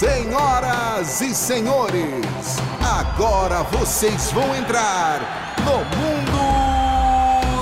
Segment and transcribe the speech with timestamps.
[0.00, 5.20] Senhoras e senhores, agora vocês vão entrar
[5.58, 6.40] no mundo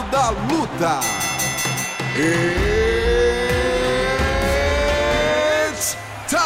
[0.08, 1.00] da luta.
[5.66, 5.98] It's
[6.28, 6.38] time!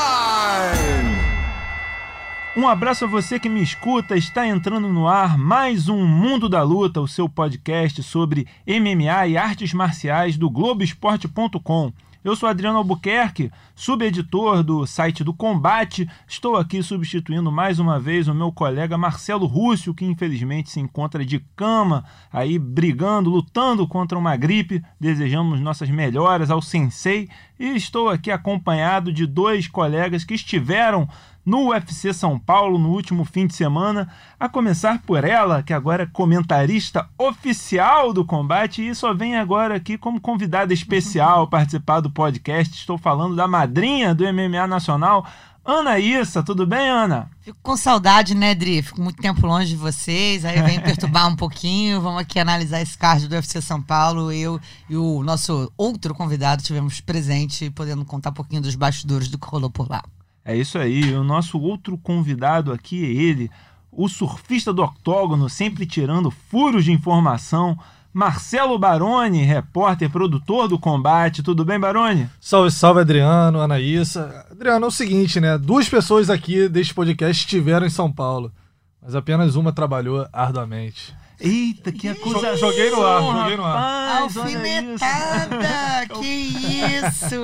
[2.56, 4.16] Um abraço a você que me escuta.
[4.16, 9.36] Está entrando no ar mais um Mundo da Luta, o seu podcast sobre MMA e
[9.36, 11.92] artes marciais do Globoesporte.com.
[12.24, 16.08] Eu sou Adriano Albuquerque, subeditor do site do Combate.
[16.28, 21.24] Estou aqui substituindo mais uma vez o meu colega Marcelo Rússio, que infelizmente se encontra
[21.24, 24.84] de cama, aí brigando, lutando contra uma gripe.
[25.00, 31.08] Desejamos nossas melhoras ao Sensei e estou aqui acompanhado de dois colegas que estiveram
[31.44, 36.04] no UFC São Paulo no último fim de semana, a começar por ela, que agora
[36.04, 42.10] é comentarista oficial do combate e só vem agora aqui como convidada especial participar do
[42.10, 42.74] podcast.
[42.74, 45.26] Estou falando da madrinha do MMA Nacional,
[45.64, 46.42] Ana Issa.
[46.42, 47.30] Tudo bem, Ana?
[47.40, 48.82] Fico com saudade, né, Dri?
[48.82, 52.00] Fico muito tempo longe de vocês, aí vem perturbar um pouquinho.
[52.00, 54.32] Vamos aqui analisar esse card do UFC São Paulo.
[54.32, 59.38] Eu e o nosso outro convidado tivemos presente, podendo contar um pouquinho dos bastidores do
[59.38, 60.02] que rolou por lá.
[60.44, 61.14] É isso aí.
[61.14, 63.50] O nosso outro convidado aqui é ele,
[63.90, 67.78] o surfista do octógono, sempre tirando furos de informação.
[68.14, 71.42] Marcelo Baroni, repórter, produtor do combate.
[71.42, 72.28] Tudo bem, Baroni?
[72.40, 74.46] Salve, salve, Adriano, Anaísa.
[74.50, 75.56] Adriano, é o seguinte, né?
[75.56, 78.52] Duas pessoas aqui deste podcast estiveram em São Paulo,
[79.00, 81.14] mas apenas uma trabalhou arduamente.
[81.40, 82.56] Eita, que acusação!
[82.56, 83.74] Joguei no ar, joguei no ar.
[83.74, 85.04] Rapaz, olha isso.
[85.04, 86.06] Alfinetada!
[86.20, 87.36] que isso!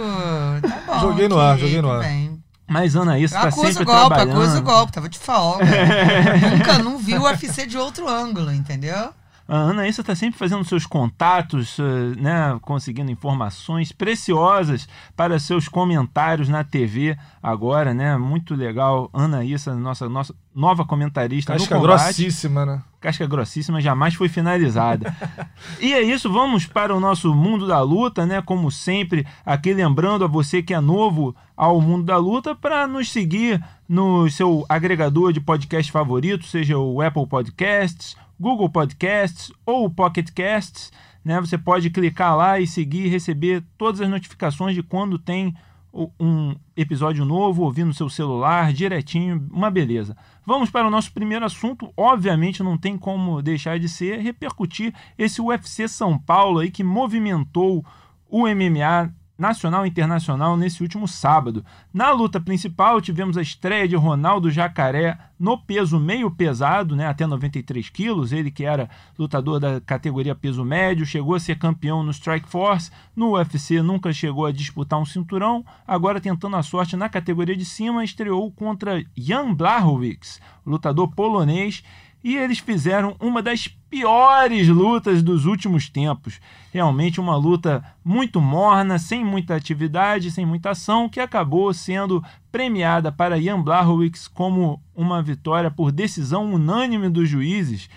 [0.69, 2.01] Tá bom, Joguei no ar, joguei no tudo ar.
[2.03, 2.38] bem.
[2.69, 4.43] Mas Ana, isso Eu tá acuso sempre o golpe, trabalhando.
[4.43, 5.65] acuso o golpe, tava de folga.
[6.57, 9.13] Nunca não vi o UFC de outro ângulo, entendeu?
[9.51, 15.67] A Ana Issa está sempre fazendo seus contatos, eh, né, conseguindo informações preciosas para seus
[15.69, 18.15] comentários na TV agora, né?
[18.19, 19.09] Muito legal.
[19.11, 22.03] Ana Issa, nossa, nossa nova comentarista Casca no combate.
[22.03, 22.83] grossíssima, né?
[23.01, 25.15] Casca grossíssima jamais foi finalizada.
[25.81, 28.43] e é isso, vamos para o nosso mundo da luta, né?
[28.43, 33.09] Como sempre, aqui lembrando a você que é novo ao mundo da luta para nos
[33.13, 39.91] seguir no seu agregador de podcast favorito, seja o Apple Podcasts, Google Podcasts ou o
[39.91, 40.91] Pocket Casts,
[41.25, 41.41] né?
[41.41, 45.55] Você pode clicar lá e seguir e receber todas as notificações de quando tem
[45.93, 50.17] um episódio novo, ouvir no seu celular, direitinho, uma beleza.
[50.45, 51.93] Vamos para o nosso primeiro assunto.
[51.97, 57.85] Obviamente não tem como deixar de ser repercutir esse UFC São Paulo aí que movimentou
[58.29, 61.65] o MMA nacional e internacional nesse último sábado.
[61.95, 67.25] Na luta principal, tivemos a estreia de Ronaldo Jacaré no peso meio pesado, né, até
[67.25, 68.33] 93 quilos.
[68.33, 72.91] Ele que era lutador da categoria peso médio, chegou a ser campeão no Strike Force.
[73.15, 75.65] No UFC nunca chegou a disputar um cinturão.
[75.87, 81.85] Agora tentando a sorte na categoria de cima, estreou contra Jan Blachowicz, lutador polonês
[82.23, 86.41] e eles fizeram uma das piores lutas dos últimos tempos.
[86.73, 93.11] Realmente uma luta muito morna, sem muita atividade, sem muita ação, que acabou sendo premiada
[93.11, 97.89] para Jan Blachowicz como uma vitória por decisão unânime dos juízes.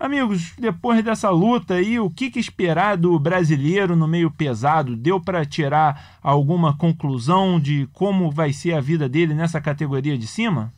[0.00, 4.94] Amigos, depois dessa luta aí, o que, que esperar do brasileiro no meio pesado?
[4.94, 10.26] Deu para tirar alguma conclusão de como vai ser a vida dele nessa categoria de
[10.26, 10.72] cima?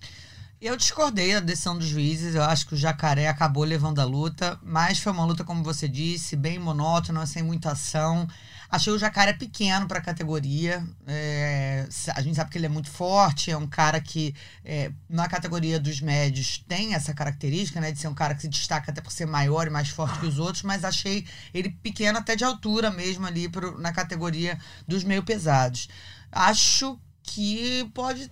[0.61, 2.35] Eu discordei da decisão dos juízes.
[2.35, 5.89] Eu acho que o Jacaré acabou levando a luta, mas foi uma luta, como você
[5.89, 8.29] disse, bem monótona, sem muita ação.
[8.69, 10.87] Achei o Jacaré pequeno para a categoria.
[11.07, 15.27] É, a gente sabe que ele é muito forte, é um cara que, é, na
[15.29, 19.01] categoria dos médios, tem essa característica, né, de ser um cara que se destaca até
[19.01, 22.45] por ser maior e mais forte que os outros, mas achei ele pequeno até de
[22.45, 25.89] altura mesmo ali pro, na categoria dos meio pesados.
[26.31, 28.31] Acho que pode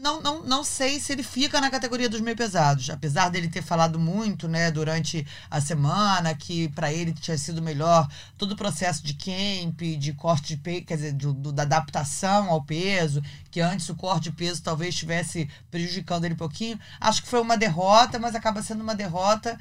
[0.00, 2.88] não, não, não sei se ele fica na categoria dos meio pesados.
[2.90, 8.08] Apesar dele ter falado muito, né, durante a semana, que para ele tinha sido melhor
[8.38, 12.48] todo o processo de camp, de corte de peso, quer dizer, do, do- da adaptação
[12.50, 16.78] ao peso, que antes o corte de peso talvez estivesse prejudicando ele um pouquinho.
[17.00, 19.58] Acho que foi uma derrota, mas acaba sendo uma derrota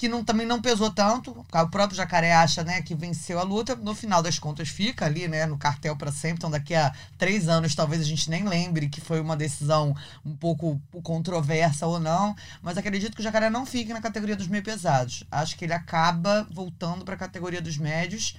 [0.00, 1.30] que não, também não pesou tanto.
[1.30, 3.76] O próprio Jacaré acha né, que venceu a luta.
[3.76, 6.38] No final das contas, fica ali né, no cartel para sempre.
[6.38, 9.94] Então, daqui a três anos, talvez a gente nem lembre que foi uma decisão
[10.24, 12.34] um pouco controversa ou não.
[12.62, 15.22] Mas acredito que o Jacaré não fique na categoria dos meio pesados.
[15.30, 18.34] Acho que ele acaba voltando para a categoria dos médios.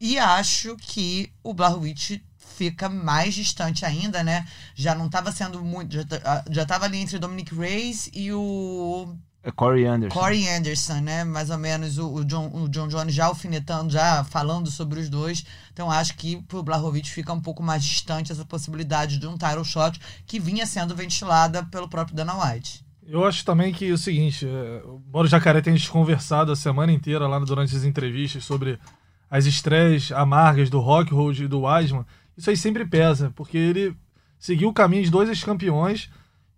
[0.00, 4.46] E acho que o Blachowicz fica mais distante ainda, né?
[4.76, 5.92] Já não estava sendo muito.
[5.92, 10.18] Já, ta- já tava ali entre Dominic Reyes e o É Corey Anderson.
[10.18, 11.24] Corey Anderson, né?
[11.24, 15.08] Mais ou menos o, o John, o John Jones já alfinetando, já falando sobre os
[15.08, 15.44] dois.
[15.72, 19.64] Então acho que pro Blahovic fica um pouco mais distante essa possibilidade de um title
[19.64, 22.84] shot que vinha sendo ventilada pelo próprio Dana White.
[23.06, 26.92] Eu acho também que é o seguinte, é, o Mauro Jacaré tem conversado a semana
[26.92, 28.78] inteira lá durante as entrevistas sobre
[29.28, 32.04] as estreias amargas do Rockhold e do Wiseman.
[32.36, 33.96] Isso aí sempre pesa, porque ele
[34.38, 36.10] seguiu o caminho de dois ex-campeões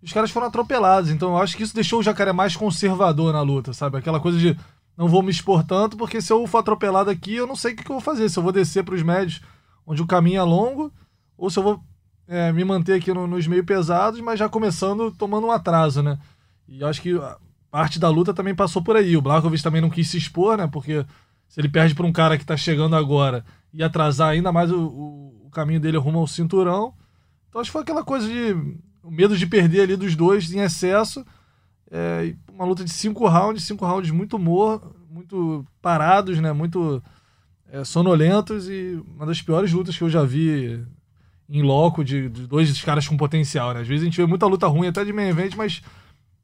[0.03, 1.09] os caras foram atropelados.
[1.09, 3.97] Então eu acho que isso deixou o Jacaré mais conservador na luta, sabe?
[3.97, 4.57] Aquela coisa de
[4.97, 7.75] não vou me expor tanto, porque se eu for atropelado aqui, eu não sei o
[7.75, 8.29] que, que eu vou fazer.
[8.29, 9.41] Se eu vou descer para os médios,
[9.87, 10.91] onde o caminho é longo,
[11.37, 11.83] ou se eu vou
[12.27, 16.19] é, me manter aqui no, nos meio pesados, mas já começando tomando um atraso, né?
[16.67, 17.37] E eu acho que a
[17.71, 19.17] parte da luta também passou por aí.
[19.17, 20.67] O Blachowicz também não quis se expor, né?
[20.67, 21.05] Porque
[21.47, 24.79] se ele perde para um cara que tá chegando agora e atrasar ainda mais o,
[24.79, 26.93] o, o caminho dele rumo ao cinturão.
[27.49, 28.55] Então acho que foi aquela coisa de
[29.03, 31.25] o medo de perder ali dos dois em excesso.
[31.91, 36.51] É, uma luta de cinco rounds, cinco rounds muito mor, muito parados, né?
[36.53, 37.03] Muito
[37.69, 40.83] é, sonolentos e uma das piores lutas que eu já vi
[41.49, 43.81] em loco de, de dois caras com potencial, né?
[43.81, 45.81] Às vezes a gente vê muita luta ruim até de main event, mas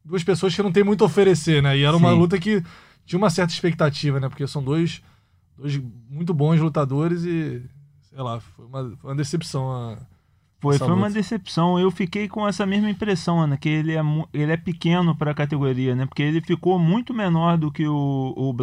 [0.04, 1.78] duas pessoas que não tem muito a oferecer, né?
[1.78, 2.18] E era uma Sim.
[2.18, 2.64] luta que
[3.06, 4.30] tinha uma certa expectativa, né?
[4.30, 5.02] Porque são dois,
[5.58, 7.64] dois muito bons lutadores e,
[8.02, 9.98] sei lá, foi uma, foi uma decepção a,
[10.60, 11.80] Foi, foi uma decepção.
[11.80, 14.02] Eu fiquei com essa mesma impressão, Ana, que ele é,
[14.34, 16.06] ele é pequeno para a categoria, né?
[16.06, 18.56] Porque ele ficou muito menor do que o, o.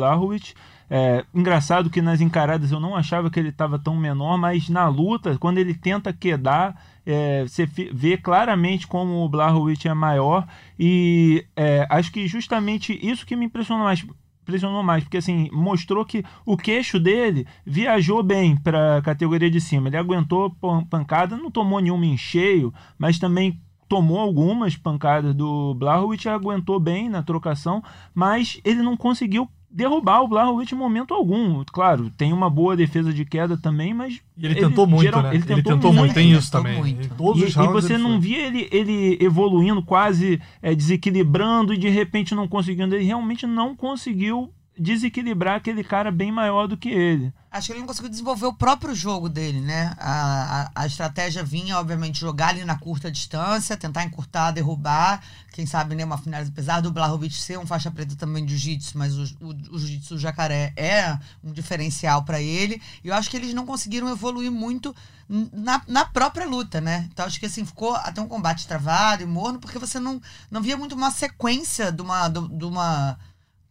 [0.89, 4.87] É, engraçado que nas encaradas eu não achava que ele estava tão menor, mas na
[4.89, 10.47] luta, quando ele tenta quedar, é, você vê claramente como o Blachowicz é maior.
[10.79, 14.05] E é, acho que justamente isso que me impressionou mais
[14.47, 19.61] impressionou mais, porque assim, mostrou que o queixo dele viajou bem para a categoria de
[19.61, 19.89] cima.
[19.89, 25.75] Ele aguentou pan- pancada, não tomou nenhuma em cheio, mas também tomou algumas pancadas do
[25.75, 27.83] Blachowicz, aguentou bem na trocação,
[28.15, 31.63] mas ele não conseguiu derrubar o Blachowicz em momento algum.
[31.71, 35.35] Claro, tem uma boa defesa de queda também, mas E ele, tentou muito, geral- né?
[35.35, 36.79] ele tentou muito, muito, tem ele isso tentou também.
[36.95, 37.15] muito.
[37.15, 38.19] Todos e, os e você ele não foi.
[38.21, 42.95] via ele, ele evoluindo, quase é, desequilibrando e de repente não conseguindo.
[42.95, 47.33] Ele realmente não conseguiu desequilibrar aquele cara bem maior do que ele.
[47.51, 49.95] Acho que ele não conseguiu desenvolver o próprio jogo dele, né?
[49.99, 55.23] A, a, a estratégia vinha, obviamente, jogar ali na curta distância, tentar encurtar, derrubar.
[55.53, 56.53] Quem sabe, né, uma finalização.
[56.53, 60.19] Apesar do Blahovic ser um faixa preta também de jiu-jitsu, mas o, o, o jiu-jitsu
[60.19, 62.81] jacaré é um diferencial para ele.
[63.03, 64.95] E eu acho que eles não conseguiram evoluir muito
[65.29, 67.09] na, na própria luta, né?
[67.11, 70.21] Então acho que assim, ficou até um combate travado e morno, porque você não,
[70.51, 72.29] não via muito uma sequência de uma.
[72.29, 73.19] De, de uma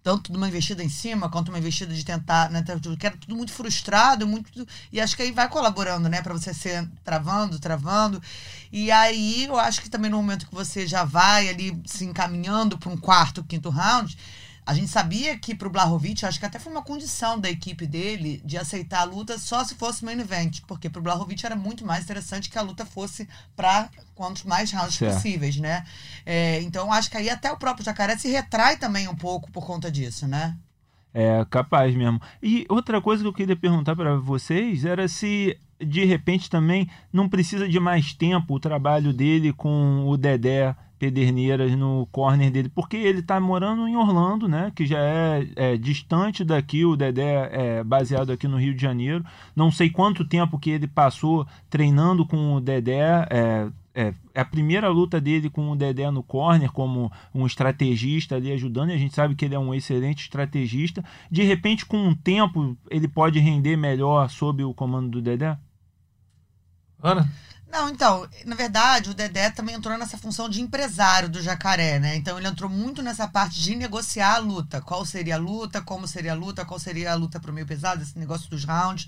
[0.06, 2.64] tanto de uma investida em cima quanto uma investida de tentar, né,
[3.00, 6.54] que era tudo muito frustrado, muito e acho que aí vai colaborando, né, para você
[6.54, 8.22] ser travando, travando.
[8.72, 12.78] E aí eu acho que também no momento que você já vai ali se encaminhando
[12.78, 14.16] para um quarto, quinto round,
[14.66, 18.42] a gente sabia que pro Blahovic, acho que até foi uma condição da equipe dele
[18.44, 22.04] de aceitar a luta só se fosse main event, porque pro Blahovic era muito mais
[22.04, 25.14] interessante que a luta fosse para quantos mais rounds Certo.
[25.14, 25.86] possíveis, né?
[26.26, 29.66] É, então acho que aí até o próprio Jacaré se retrai também um pouco por
[29.66, 30.58] conta disso, né?
[31.14, 32.20] É capaz mesmo.
[32.42, 37.30] E outra coisa que eu queria perguntar para vocês era se de repente também não
[37.30, 42.96] precisa de mais tempo o trabalho dele com o Dedé Pederneiras no corner dele, porque
[42.96, 44.72] ele tá morando em Orlando, né?
[44.74, 49.24] Que já é, é, distante daqui, o Dedé é baseado aqui no Rio de Janeiro.
[49.56, 53.28] Não sei quanto tempo que ele passou treinando com o Dedé.
[53.30, 58.36] É, é, é a primeira luta dele com o Dedé no corner, como um estrategista
[58.36, 61.04] ali ajudando, e a gente sabe que ele é um excelente estrategista.
[61.32, 65.58] De repente, com o tempo, ele pode render melhor sob o comando do Dedé?
[67.02, 67.30] Ana?
[67.68, 72.16] Não, então, na verdade, o Dedé também entrou nessa função de empresário do Jacaré, né?
[72.16, 74.82] Então ele entrou muito nessa parte de negociar a luta.
[74.82, 78.02] Qual seria a luta, como seria a luta, qual seria a luta pro meio pesado,
[78.02, 79.08] esse negócio dos rounds.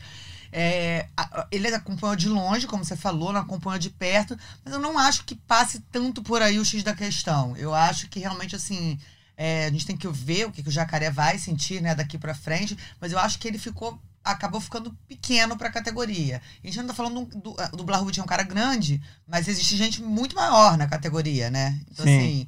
[0.51, 1.07] É,
[1.51, 5.23] ele acompanhou de longe, como você falou, não acompanhou de perto, mas eu não acho
[5.25, 7.55] que passe tanto por aí o X da questão.
[7.57, 8.99] Eu acho que realmente, assim,
[9.35, 12.17] é, a gente tem que ver o que, que o Jacaré vai sentir, né, daqui
[12.17, 13.99] pra frente, mas eu acho que ele ficou
[14.31, 16.41] acabou ficando pequeno pra categoria.
[16.63, 20.35] A gente não tá falando do, do é um cara grande, mas existe gente muito
[20.35, 21.79] maior na categoria, né?
[21.91, 22.17] Então, Sim.
[22.17, 22.47] assim,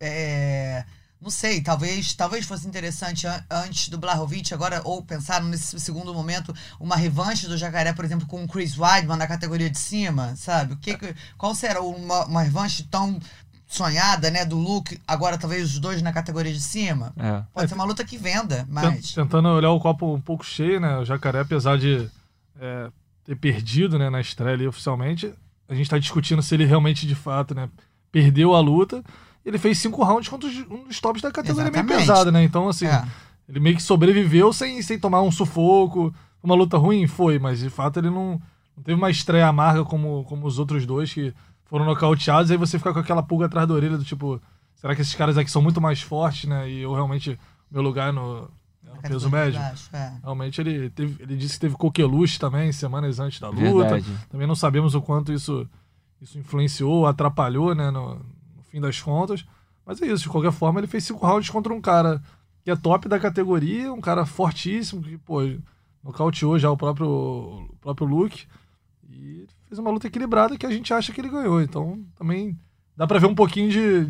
[0.00, 0.84] é,
[1.20, 6.14] não sei, talvez, talvez fosse interessante an- antes do Blahovic agora, ou pensar nesse segundo
[6.14, 10.34] momento, uma revanche do Jacaré, por exemplo, com o Chris Weidman na categoria de cima,
[10.36, 10.72] sabe?
[10.72, 13.20] O que, que- qual será uma, uma revanche tão
[13.70, 17.12] sonhada, né, do Luke, agora talvez os dois na categoria de cima?
[17.16, 17.42] É.
[17.54, 19.12] Pode ser uma luta que venda, mas...
[19.14, 20.98] Tentando olhar o copo um pouco cheio, né?
[20.98, 22.10] O Jacaré, apesar de
[22.60, 22.90] é,
[23.24, 25.32] ter perdido né, na estreia ali oficialmente,
[25.68, 27.70] a gente está discutindo se ele realmente, de fato, né,
[28.10, 29.04] perdeu a luta.
[29.46, 32.06] Ele fez cinco rounds contra os- um dos tops da categoria meio Exatamente.
[32.08, 32.42] pesada, né?
[32.42, 33.04] Então, assim, É.
[33.48, 36.12] ele meio que sobreviveu sem, sem tomar um sufoco.
[36.42, 37.06] Uma luta ruim?
[37.06, 38.40] Foi, mas de fato ele não,
[38.76, 41.32] não teve uma estreia amarga como, como os outros dois que
[41.70, 42.50] foram nocauteados.
[42.50, 44.42] Aí você fica com aquela pulga atrás da orelha do tipo,
[44.74, 46.68] será que esses caras aqui são muito mais fortes, né?
[46.68, 47.38] E eu realmente,
[47.70, 48.50] meu lugar é no,
[48.84, 49.60] é no peso médio.
[49.60, 50.12] baixo, é.
[50.22, 53.62] Realmente ele, teve, ele disse que teve coqueluche também semanas antes da luta.
[53.62, 54.12] Verdade.
[54.28, 55.66] Também não sabemos o quanto isso,
[56.20, 59.46] isso influenciou, atrapalhou, né, no, no fim das contas.
[59.86, 62.20] Mas é isso, de qualquer forma, ele fez cinco rounds contra um cara
[62.62, 65.40] que é top da categoria, um cara fortíssimo, que, pô,
[66.04, 68.46] nocauteou já o próprio, o próprio Luke.
[69.70, 71.62] Fez uma luta equilibrada que a gente acha que ele ganhou.
[71.62, 72.58] Então, também
[72.96, 74.04] dá pra ver um pouquinho de,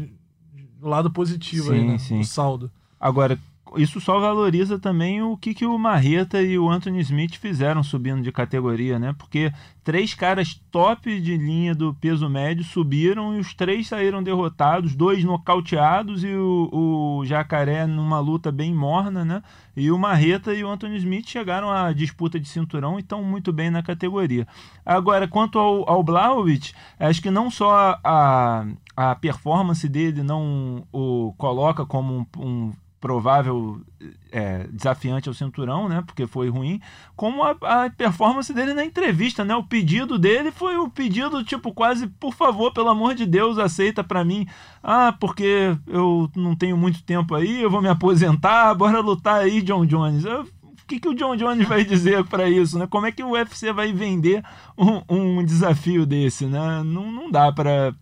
[0.55, 1.99] de- do lado positivo aí, Sim, né?
[1.99, 2.19] sim.
[2.21, 2.71] Do saldo.
[2.99, 3.39] Agora,
[3.77, 8.23] isso só valoriza também o que, que o Marreta e o Anthony Smith fizeram subindo
[8.23, 9.15] de categoria, né?
[9.17, 9.53] Porque
[9.85, 15.25] três caras top de linha do peso médio subiram e os três saíram derrotados, dois
[15.25, 19.43] nocauteados e o, o Jacaré numa luta bem morna, né?
[19.77, 23.53] E o Marreta e o Anthony Smith chegaram à disputa de cinturão e estão muito
[23.53, 24.47] bem na categoria.
[24.85, 26.05] Agora, quanto ao, ao
[26.99, 33.81] acho que não só a, a performance dele não o coloca como um, um provável
[34.31, 36.03] é, desafiante ao cinturão, né?
[36.07, 36.81] Porque foi ruim,
[37.17, 39.57] como a, a performance dele na entrevista, né?
[39.57, 44.05] O pedido dele foi o pedido tipo quase, por favor, pelo amor de Deus, aceita
[44.05, 44.47] pra mim.
[44.83, 49.63] Ah, porque eu não tenho muito tempo aí, eu vou me aposentar, bora lutar aí,
[49.63, 50.25] John Jones.
[50.25, 52.85] Eu- o que, que o John Jones vai dizer pra isso, né?
[52.85, 54.43] Como é que o UFC vai vender
[54.77, 56.83] um, um desafio desse, né?
[56.85, 57.95] Não, não dá pra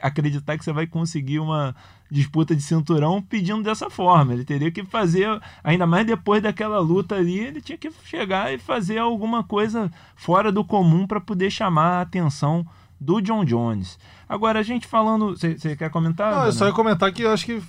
[0.00, 1.74] acreditar que você vai conseguir uma
[2.10, 4.32] disputa de cinturão pedindo dessa forma.
[4.32, 8.58] Ele teria que fazer, ainda mais depois daquela luta ali, ele tinha que chegar e
[8.58, 12.66] fazer alguma coisa fora do comum para poder chamar a atenção
[13.00, 13.98] do John Jones.
[14.28, 15.36] Agora, a gente falando.
[15.36, 16.34] Você quer comentar?
[16.34, 17.62] Não, eu só ia comentar que eu acho que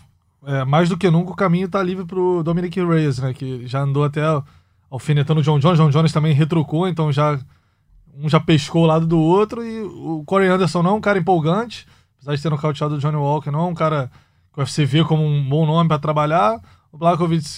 [0.46, 3.34] é, mais do que nunca o caminho tá livre pro Dominic Reyes, né?
[3.34, 4.22] Que já andou até
[4.90, 5.78] alfinetando o John Jones.
[5.78, 7.40] John Jones também retrucou, então já
[8.18, 9.64] um já pescou o lado do outro.
[9.64, 13.18] E o Corey Anderson não é um cara empolgante, apesar de ter nocauteado o Johnny
[13.18, 14.10] Walker, não é um cara
[14.58, 16.60] o UFC vê como um bom nome para trabalhar.
[16.92, 16.98] O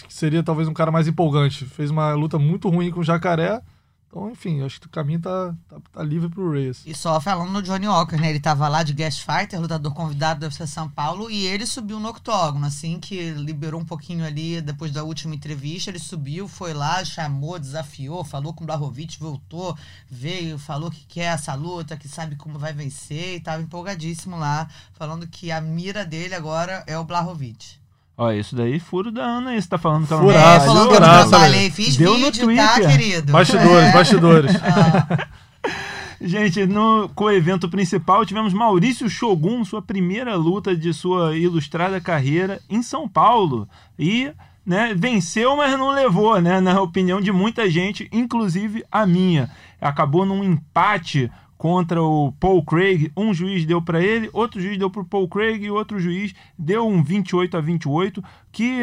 [0.05, 1.63] que seria talvez um cara mais empolgante.
[1.63, 3.61] Fez uma luta muito ruim com o Jacaré.
[4.09, 6.81] Então, enfim, acho que o caminho tá, tá, tá livre pro Reyes.
[6.83, 8.31] E só falando no Johnny Walker, né?
[8.31, 11.99] Ele tava lá de guest fighter, lutador convidado do UFC São Paulo, e ele subiu
[11.99, 15.91] no octógono, assim que liberou um pouquinho ali depois da última entrevista.
[15.91, 19.77] Ele subiu, foi lá, chamou, desafiou, falou com o Blahovic, voltou,
[20.09, 24.67] veio, falou que quer essa luta, que sabe como vai vencer, e tava empolgadíssimo lá,
[24.93, 27.77] falando que a mira dele agora é o Blahovic.
[28.21, 30.89] Ó, isso daí, furo da Ana, isso tá falando que ela Furaço, É, não falando
[30.89, 32.91] que eu não furaço, trabalhei, fiz Deu no vídeo, tá, Twitter.
[32.97, 33.31] querido?
[33.31, 33.91] Bastidores, É.
[33.93, 34.51] bastidores.
[36.21, 42.83] Gente, no co-evento principal tivemos Maurício Shogun, sua primeira luta de sua ilustrada carreira em
[42.83, 43.69] São Paulo.
[43.97, 44.29] E
[44.65, 49.49] né, venceu, mas não levou, né, na opinião de muita gente, inclusive a minha.
[49.79, 53.11] Acabou num empate contra o Paul Craig.
[53.17, 56.33] Um juiz deu para ele, outro juiz deu para o Paul Craig e outro juiz
[56.57, 58.81] deu um 28 a 28, que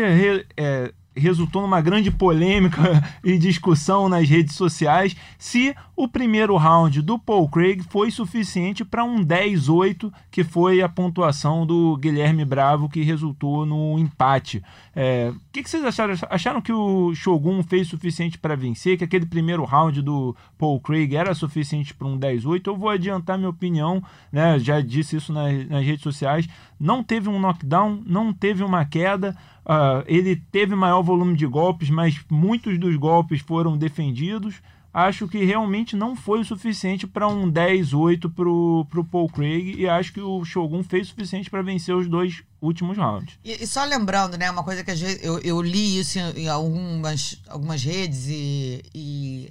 [0.54, 7.18] é, resultou numa grande polêmica e discussão nas redes sociais se o primeiro round do
[7.18, 13.02] Paul Craig foi suficiente para um 10-8, que foi a pontuação do Guilherme Bravo, que
[13.02, 14.62] resultou no empate.
[14.94, 16.14] É, O que, que vocês acharam?
[16.28, 18.98] Acharam que o Shogun fez suficiente para vencer?
[18.98, 22.66] Que aquele primeiro round do Paul Craig era suficiente para um 10-8?
[22.66, 24.58] Eu vou adiantar minha opinião, né?
[24.58, 26.46] já disse isso nas, nas redes sociais.
[26.78, 29.34] Não teve um knockdown, não teve uma queda.
[29.68, 34.62] Ah, ele teve maior volume de golpes, mas muitos dos golpes foram defendidos.
[34.94, 39.86] Acho que realmente não foi o suficiente para um 10-8 pro, pro Paul Craig e
[39.86, 43.38] acho que o Shogun fez o suficiente para vencer os dois últimos rounds.
[43.44, 46.44] E, e só lembrando, né, uma coisa que às vezes eu, eu li isso em,
[46.44, 49.50] em algumas, algumas redes e, e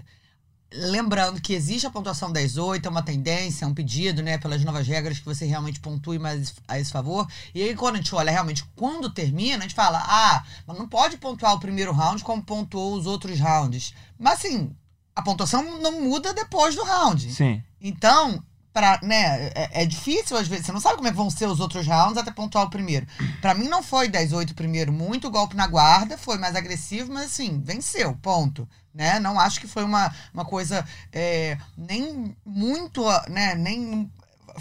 [0.78, 4.88] lembrando que existe a pontuação 10-8, é uma tendência, é um pedido, né, pelas novas
[4.88, 7.28] regras que você realmente pontue mais a esse favor.
[7.54, 10.88] E aí quando a gente olha realmente quando termina, a gente fala, ah, mas não
[10.88, 13.94] pode pontuar o primeiro round como pontuou os outros rounds.
[14.20, 14.76] Mas assim,
[15.16, 17.32] a pontuação não muda depois do round.
[17.32, 17.64] Sim.
[17.80, 18.44] Então,
[18.76, 20.66] pra, né, é, é difícil às vezes.
[20.66, 23.08] Você não sabe como é que vão ser os outros rounds até pontuar o primeiro.
[23.40, 27.28] Pra mim não foi 10-8 o primeiro, muito golpe na guarda, foi mais agressivo, mas
[27.28, 28.68] assim, venceu, ponto.
[28.94, 29.18] Né?
[29.20, 34.12] Não acho que foi uma, uma coisa é, nem muito, né, nem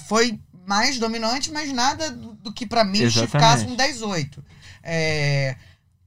[0.07, 4.39] foi mais dominante, mas nada do, do que pra mim justificasse um 10-8.
[4.81, 5.57] É,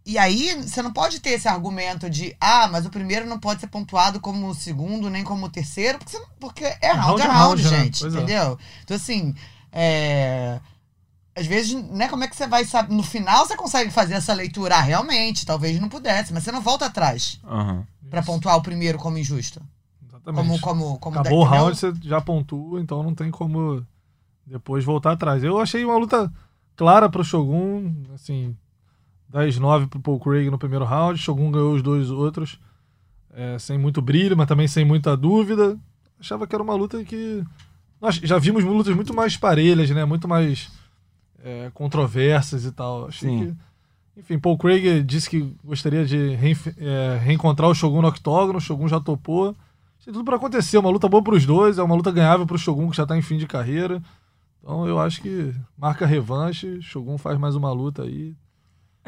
[0.08, 3.60] e aí, você não pode ter esse argumento de, ah, mas o primeiro não pode
[3.60, 7.22] ser pontuado como o segundo, nem como o terceiro, porque, você não- porque é round
[7.22, 7.84] round a é round, round, né?
[7.84, 8.00] gente.
[8.00, 8.18] Pois é.
[8.18, 8.58] entendeu?
[8.84, 9.36] Então, assim,
[9.72, 10.60] é,
[11.36, 12.94] às vezes, né, como é que você vai saber?
[12.94, 14.76] No final você consegue fazer essa leitura.
[14.78, 17.86] Ah, realmente, talvez não pudesse, mas você não volta atrás Aham.
[18.10, 19.62] pra pontuar o primeiro como injusto.
[20.08, 20.48] Exatamente.
[20.48, 23.86] Como, como, como Acabou o round, você já pontua, então não tem como
[24.46, 25.44] depois voltar atrás.
[25.44, 26.34] Eu achei uma luta
[26.76, 28.56] clara pro Shogun, assim,
[29.34, 31.20] 10-9 pro Paul Craig no primeiro round.
[31.20, 32.60] Shogun ganhou os dois outros,
[33.34, 35.78] é, sem muito brilho, mas também sem muita dúvida.
[36.20, 37.44] Achava que era uma luta que.
[38.00, 40.06] Nós já vimos lutas muito mais parelhas, né?
[40.06, 40.72] Muito mais
[41.44, 43.08] é, controversas e tal.
[43.08, 43.40] Achei Sim.
[43.40, 43.68] que.
[44.20, 46.34] Enfim, Paul Craig disse que gostaria de
[46.78, 49.56] é, reencontrar o Shogun no octógono, o Shogun já topou.
[50.04, 52.90] Tem tudo pra acontecer, uma luta boa pros dois, é uma luta ganhável pro Shogun
[52.90, 54.02] que já tá em fim de carreira.
[54.64, 58.34] Então eu acho que marca revanche, Shogun faz mais uma luta aí.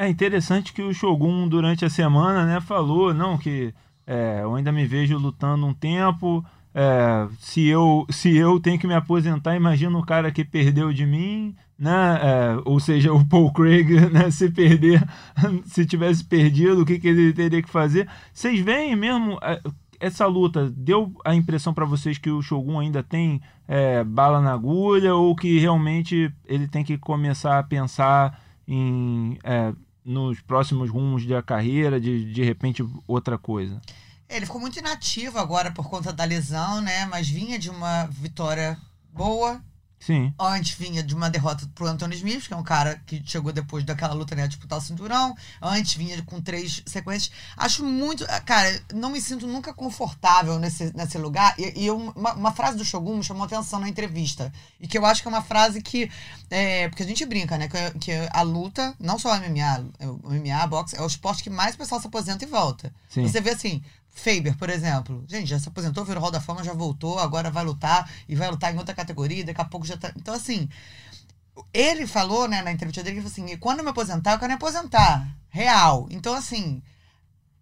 [0.00, 3.74] É interessante que o Shogun, durante a semana, né, falou, não, que
[4.06, 6.42] é, eu ainda me vejo lutando um tempo.
[6.74, 11.04] é, se, eu, se eu tenho que me aposentar, imagina o cara que perdeu de
[11.04, 12.18] mim, né?
[12.22, 15.06] é, ou seja, o Paul Craig, né, se perder,
[15.66, 18.08] se tivesse perdido, o que, que ele teria que fazer?
[18.32, 19.60] Vocês veem mesmo é,
[20.00, 24.54] essa luta deu a impressão pra vocês que o Shogun ainda tem é, bala na
[24.54, 29.74] agulha ou que realmente ele tem que começar a pensar em é,
[30.10, 33.80] nos próximos rumos da carreira, de de repente outra coisa?
[34.28, 37.06] Ele ficou muito inativo agora por conta da lesão, né?
[37.06, 38.76] Mas vinha de uma vitória
[39.12, 39.60] boa.
[40.00, 43.52] Sim, Antes vinha de uma derrota pro Anthony Smith, que é um cara que chegou
[43.52, 44.44] depois daquela luta, né?
[44.44, 45.36] a Disputar o cinturão.
[45.60, 47.30] Antes vinha com três sequências.
[47.54, 48.24] Acho muito.
[48.46, 51.54] Cara, não me sinto nunca confortável nesse, nesse lugar.
[51.58, 54.50] E, e uma, uma frase do Shogun me chamou atenção na entrevista.
[54.80, 56.10] E que eu acho que é uma frase que.
[56.48, 57.68] É, porque a gente brinca, né?
[57.68, 59.84] Que, que a luta, não só o MMA,
[60.24, 62.90] o MMA, boxe, é o esporte que mais o pessoal se aposenta e volta.
[63.10, 63.28] sim.
[63.28, 65.24] Você vê assim, Faber, por exemplo.
[65.26, 68.50] Gente, já se aposentou, virou Hall da Fama, já voltou, agora vai lutar e vai
[68.50, 70.12] lutar em outra categoria, daqui a pouco já tá.
[70.16, 70.68] Então, assim,
[71.72, 74.54] ele falou, né, na entrevista dele, que assim: quando eu me aposentar, eu quero me
[74.54, 75.26] aposentar.
[75.48, 76.06] Real.
[76.10, 76.82] Então, assim.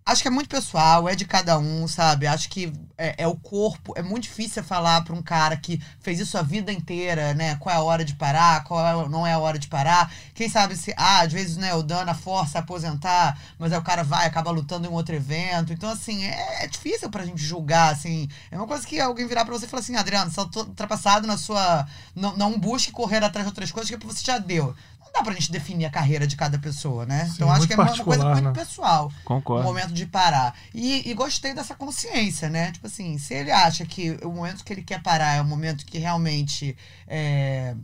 [0.09, 2.27] Acho que é muito pessoal, é de cada um, sabe?
[2.27, 3.93] Acho que é, é o corpo.
[3.95, 7.57] É muito difícil falar pra um cara que fez isso a vida inteira, né?
[7.57, 10.11] Qual é a hora de parar, qual é- não é a hora de parar.
[10.35, 13.83] Quem sabe se, ah, às vezes, né, o Dana força a aposentar, mas aí o
[13.83, 15.75] cara vai, acaba lutando em outro evento.
[15.75, 18.31] Então, assim, é, é difícil pra gente julgar, assim.
[18.51, 21.27] É uma coisa que alguém virar pra você e falar assim, Adriano, você tá ultrapassado
[21.27, 21.87] na sua.
[22.17, 24.75] Não, não busque correr atrás de outras coisas que você já deu.
[25.19, 27.27] Dá pra gente definir a carreira de cada pessoa, né?
[27.27, 28.53] Sim, então acho que é uma, uma coisa muito né?
[28.53, 29.65] pessoal o Concordo.
[29.65, 30.55] momento de parar.
[30.73, 32.71] E, e gostei dessa consciência, né?
[32.71, 35.85] Tipo assim, se ele acha que o momento que ele quer parar é o momento
[35.85, 36.77] que realmente
[37.09, 37.75] é,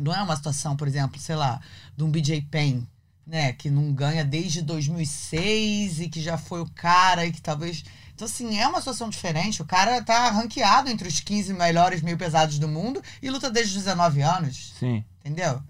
[0.00, 1.60] não é uma situação, por exemplo, sei lá,
[1.96, 2.82] de um BJ Penn,
[3.24, 3.52] né?
[3.52, 7.84] Que não ganha desde 2006 e que já foi o cara e que talvez...
[8.14, 9.62] Então, assim, é uma situação diferente.
[9.62, 13.78] O cara tá ranqueado entre os 15 melhores meio pesados do mundo e luta desde
[13.78, 14.74] os 19 anos.
[14.78, 15.04] Sim.
[15.20, 15.62] Entendeu?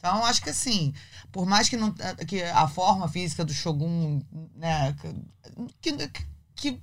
[0.00, 0.94] Então, acho que assim,
[1.30, 1.94] por mais que, não,
[2.26, 4.22] que a forma física do Shogun,
[4.56, 4.96] né,
[5.82, 6.24] que, que,
[6.56, 6.80] que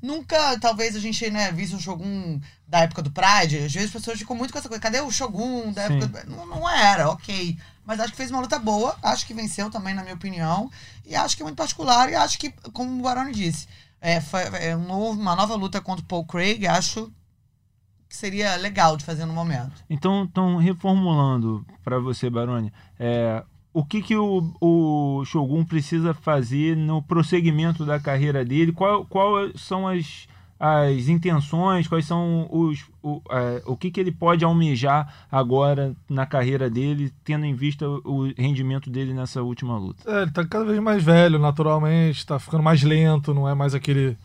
[0.00, 3.90] nunca, talvez, a gente, né, visse um Shogun da época do Pride, às vezes as
[3.90, 5.98] pessoas ficam muito com essa coisa, cadê o Shogun da Sim.
[5.98, 6.30] época do...
[6.30, 7.58] Não, não era, ok.
[7.84, 10.70] Mas acho que fez uma luta boa, acho que venceu também, na minha opinião,
[11.04, 13.68] e acho que é muito particular, e acho que, como o Baroni disse,
[14.00, 17.12] é, foi, é um uma nova luta contra o Paul Craig, acho
[18.10, 19.84] que seria legal de fazer no momento.
[19.88, 26.76] Então, então reformulando para você, Baroni, é, o que, que o, o Shogun precisa fazer
[26.76, 28.72] no prosseguimento da carreira dele?
[28.72, 30.26] Qual, qual são as,
[30.58, 31.86] as intenções?
[31.86, 37.12] Quais são os o, é, o que, que ele pode almejar agora na carreira dele,
[37.22, 40.02] tendo em vista o rendimento dele nessa última luta?
[40.10, 43.72] É, ele tá cada vez mais velho, naturalmente, tá ficando mais lento, não é mais
[43.72, 44.18] aquele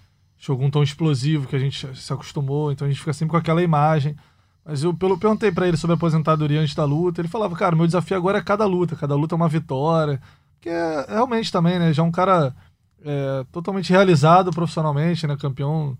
[0.45, 3.63] Shogun tão explosivo que a gente se acostumou, então a gente fica sempre com aquela
[3.63, 4.15] imagem.
[4.63, 7.75] Mas eu pelo, perguntei pra ele sobre a aposentadoria antes da luta, ele falava, cara,
[7.75, 10.21] meu desafio agora é cada luta, cada luta é uma vitória.
[10.61, 12.55] Que é realmente também, né, já é um cara
[13.03, 15.97] é, totalmente realizado profissionalmente, né, campeão,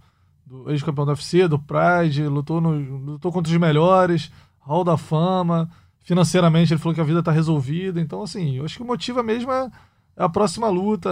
[0.67, 2.71] ex-campeão do UFC, do Pride, lutou, no,
[3.13, 5.69] lutou contra os melhores, Hall da Fama,
[6.03, 9.23] financeiramente ele falou que a vida tá resolvida, então assim, eu acho que o motivo
[9.23, 9.69] mesmo é
[10.17, 11.09] é a próxima luta,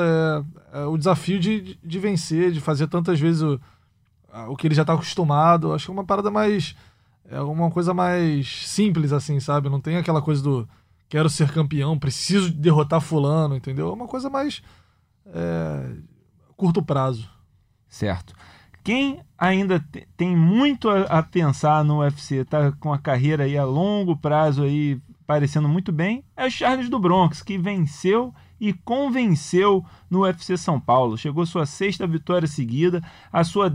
[0.74, 3.60] é, é o desafio de, de vencer, de fazer tantas vezes o,
[4.50, 5.74] o que ele já tá acostumado.
[5.74, 6.76] Acho que é uma parada mais.
[7.30, 9.70] É uma coisa mais simples, assim, sabe?
[9.70, 10.68] Não tem aquela coisa do
[11.08, 13.90] quero ser campeão, preciso derrotar fulano, entendeu?
[13.90, 14.62] É uma coisa mais.
[15.28, 15.96] é,
[16.56, 17.30] curto prazo.
[17.88, 18.34] Certo.
[18.84, 23.58] Quem ainda te- tem muito a, a pensar no UFC, tá com a carreira aí
[23.58, 28.74] a longo prazo aí parecendo muito bem, é o Charles do Bronx, que venceu e
[28.74, 31.18] convenceu no UFC São Paulo.
[31.18, 33.70] Chegou sua sexta vitória seguida, a sua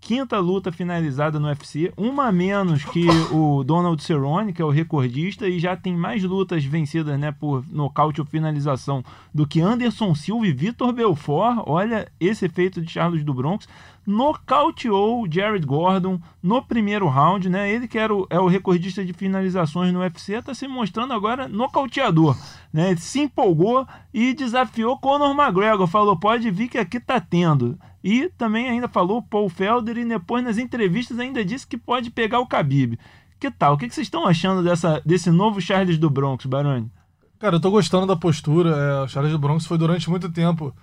[0.00, 5.46] 15 luta finalizada no UFC, uma menos que o Donald Cerrone, que é o recordista,
[5.46, 10.46] e já tem mais lutas vencidas né, por nocaute ou finalização do que Anderson Silva
[10.46, 11.62] e Vitor Belfort.
[11.66, 13.68] Olha esse efeito de Charles do Bronx
[14.06, 17.70] nocauteou Jared Gordon no primeiro round, né?
[17.70, 21.48] Ele que era o, é o recordista de finalizações no UFC, está se mostrando agora
[21.48, 22.36] nocauteador,
[22.72, 22.90] né?
[22.90, 27.78] Ele se empolgou e desafiou Conor McGregor, falou, pode vir que aqui tá tendo.
[28.02, 32.40] E também ainda falou Paul Felder e depois nas entrevistas ainda disse que pode pegar
[32.40, 32.98] o Khabib.
[33.38, 33.74] Que tal?
[33.74, 36.90] O que vocês estão achando dessa, desse novo Charles do Bronx, Baroni?
[37.38, 38.70] Cara, eu tô gostando da postura.
[38.70, 40.74] É, o Charles do Bronx foi durante muito tempo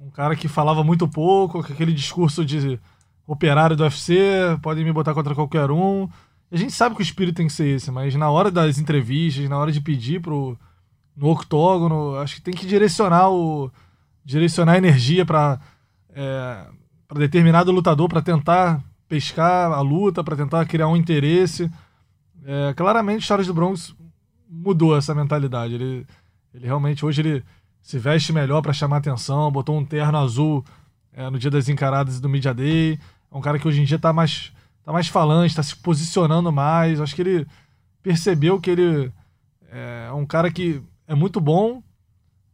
[0.00, 2.80] um cara que falava muito pouco, com aquele discurso de
[3.26, 4.16] operário do UFC,
[4.62, 6.08] podem me botar contra qualquer um.
[6.50, 9.48] A gente sabe que o espírito tem que ser esse, mas na hora das entrevistas,
[9.48, 10.58] na hora de pedir pro
[11.14, 13.70] no octógono, acho que tem que direcionar o
[14.24, 15.60] direcionar a energia para
[16.14, 16.66] é,
[17.06, 21.70] para determinado lutador para tentar pescar a luta, para tentar criar um interesse.
[22.44, 23.94] É, claramente, Charles do Bronx
[24.48, 25.74] mudou essa mentalidade.
[25.74, 26.06] Ele,
[26.54, 27.44] ele realmente hoje ele
[27.82, 30.64] se veste melhor para chamar atenção, botou um terno azul
[31.12, 32.98] é, no dia das encaradas do Media Day.
[33.30, 34.52] É um cara que hoje em dia tá mais,
[34.84, 37.00] tá mais falante, tá se posicionando mais.
[37.00, 37.46] Acho que ele
[38.02, 39.12] percebeu que ele
[39.70, 41.82] é um cara que é muito bom,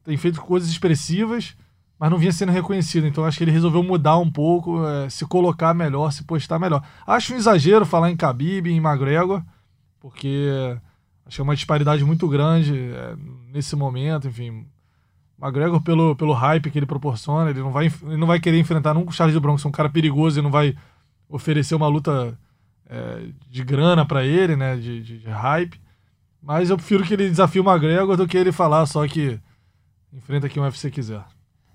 [0.05, 1.57] tem feito coisas expressivas,
[1.99, 3.07] mas não vinha sendo reconhecido.
[3.07, 6.83] Então acho que ele resolveu mudar um pouco, é, se colocar melhor, se postar melhor.
[7.07, 9.43] Acho um exagero falar em Khabib, em McGregor,
[9.99, 10.49] porque
[11.25, 13.17] acho que é uma disparidade muito grande é,
[13.53, 14.67] nesse momento, enfim
[15.40, 18.94] McGregor, pelo, pelo hype que ele proporciona, ele não vai, ele não vai querer enfrentar
[18.94, 20.75] nunca o Charles de Bronx, um cara perigoso e não vai
[21.29, 22.38] oferecer uma luta
[22.88, 25.81] é, de grana para ele, né, de, de, de, hype.
[26.40, 29.38] Mas eu prefiro que ele desafie o McGregor do que ele falar só que
[30.12, 31.25] enfrenta quem o UFC quiser.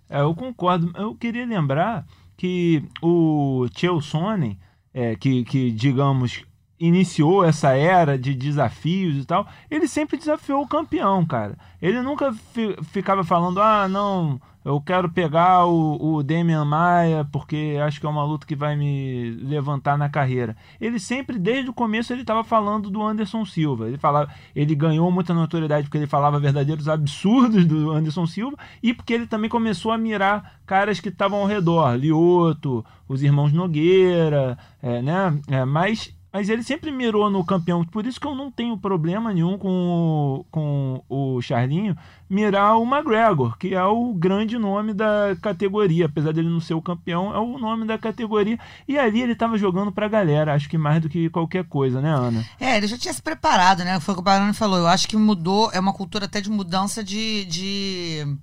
[0.09, 0.91] É, eu concordo.
[0.95, 4.57] Eu queria lembrar que o Chael Sonnen,
[4.93, 6.43] é, que, que digamos
[6.81, 11.55] iniciou essa era de desafios e tal, ele sempre desafiou o campeão, cara.
[11.79, 17.77] Ele nunca fi, ficava falando, ah, não, eu quero pegar o, o Damian Maia porque
[17.83, 20.57] acho que é uma luta que vai me levantar na carreira.
[20.79, 23.87] Ele sempre, desde o começo, ele estava falando do Anderson Silva.
[23.87, 28.91] Ele falava, ele ganhou muita notoriedade porque ele falava verdadeiros absurdos do Anderson Silva e
[28.91, 34.57] porque ele também começou a mirar caras que estavam ao redor, Lioto, os irmãos Nogueira,
[34.81, 35.39] é, né?
[35.47, 37.83] É, mas mas ele sempre mirou no campeão.
[37.83, 41.95] Por isso que eu não tenho problema nenhum com o, com o Charlinho
[42.29, 46.05] mirar o McGregor, que é o grande nome da categoria.
[46.05, 48.57] Apesar dele não ser o campeão, é o nome da categoria.
[48.87, 52.09] E ali ele estava jogando pra galera, acho que mais do que qualquer coisa, né,
[52.09, 52.45] Ana?
[52.59, 53.99] É, ele já tinha se preparado, né?
[53.99, 54.79] Foi o que o Baroni falou.
[54.79, 57.43] Eu acho que mudou, é uma cultura até de mudança de...
[57.45, 58.37] de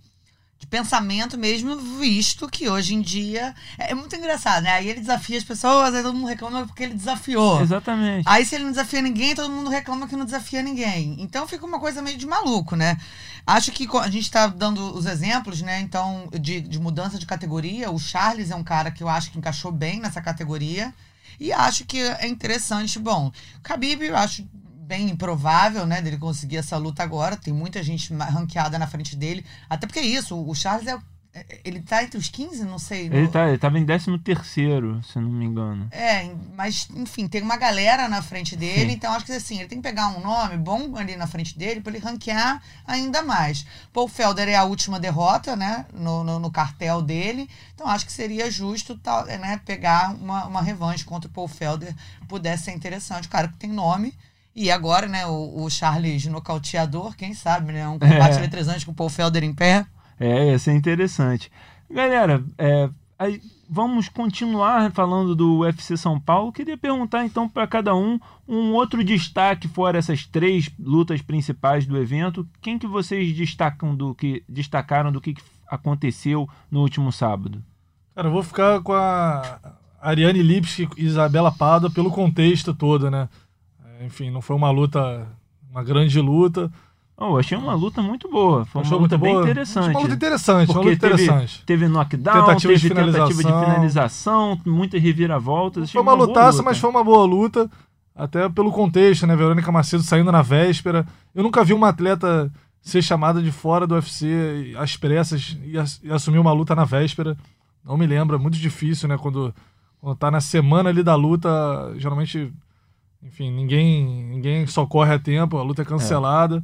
[0.59, 4.73] de pensamento mesmo, visto que hoje em dia é, é muito engraçado, né?
[4.73, 7.61] Aí ele desafia as pessoas, aí todo mundo reclama porque ele desafiou.
[7.61, 8.25] Exatamente.
[8.27, 11.17] Aí se ele não desafia ninguém, todo mundo reclama que não desafia ninguém.
[11.21, 12.97] Então fica uma coisa meio de maluco, né?
[13.47, 15.81] Acho que a gente está dando os exemplos, né?
[15.81, 17.91] Então, de, de mudança de categoria.
[17.91, 20.93] O Charles é um cara que eu acho que encaixou bem nessa categoria.
[21.41, 22.99] E acho que é interessante.
[22.99, 24.47] Bom, Khabib, eu acho
[24.89, 27.37] bem improvável, né, dele conseguir essa luta agora.
[27.37, 29.45] Tem muita gente ranqueada na frente dele.
[29.69, 30.99] Até porque é isso, o Charles é,
[31.35, 33.11] é ele tá entre os 15, não sei.
[33.11, 33.17] No...
[33.17, 35.89] Ele, tá, ele tava em 13 terceiro, se não me engano.
[35.91, 38.97] É, mas, enfim, tem uma galera na frente dele, Sim.
[38.97, 41.83] então acho que assim, ele tem que pegar um nome bom ali na frente dele
[41.83, 43.67] para ele ranquear ainda mais.
[43.93, 48.13] Paul Felder é a última derrota, né, no, no, no cartel dele, então acho que
[48.13, 51.95] seria justo tal, né, pegar uma, uma revanche contra o Paul Felder,
[52.27, 53.29] pudesse ser interessante.
[53.29, 54.15] O cara que tem nome,
[54.59, 57.89] e agora, né, o, o Charles nocauteador, quem sabe, né?
[57.89, 58.39] Um combate é.
[58.39, 59.87] eletrizante com o Paul Felder em pé.
[60.19, 61.49] É, ia ser interessante.
[61.89, 63.41] Galera, é, aí,
[63.71, 66.53] vamos continuar falando do UFC São Paulo.
[66.53, 68.19] Queria perguntar então para cada um
[68.49, 72.45] um outro destaque fora essas três lutas principais do evento.
[72.61, 75.37] Quem que vocês destacam do que destacaram do que
[75.69, 77.63] aconteceu no último sábado?
[78.13, 79.61] Cara, eu vou ficar com a
[80.01, 83.29] Ariane Lipski e Isabela Pada pelo contexto todo, né?
[84.01, 85.27] Enfim, não foi uma luta,
[85.71, 86.71] uma grande luta.
[87.17, 88.65] Oh, achei uma luta muito boa.
[88.65, 89.43] Foi uma luta bem boa.
[89.43, 89.91] interessante.
[89.91, 91.65] Uma luta interessante, Porque uma luta interessante.
[91.65, 95.91] Teve, teve knockdown, tentativa teve de tentativa de finalização, muitas reviravoltas.
[95.91, 97.69] Foi uma, uma lutaça, mas foi uma boa luta.
[98.15, 99.35] Até pelo contexto, né?
[99.35, 101.07] Verônica Macedo saindo na véspera.
[101.35, 105.75] Eu nunca vi uma atleta ser chamada de fora do UFC às pressas e,
[106.07, 107.37] e assumir uma luta na véspera.
[107.85, 109.19] Não me lembro, é muito difícil, né?
[109.19, 109.53] Quando,
[110.01, 111.49] quando tá na semana ali da luta,
[111.97, 112.53] geralmente
[113.23, 116.63] enfim, ninguém, ninguém socorre a tempo, a luta é cancelada.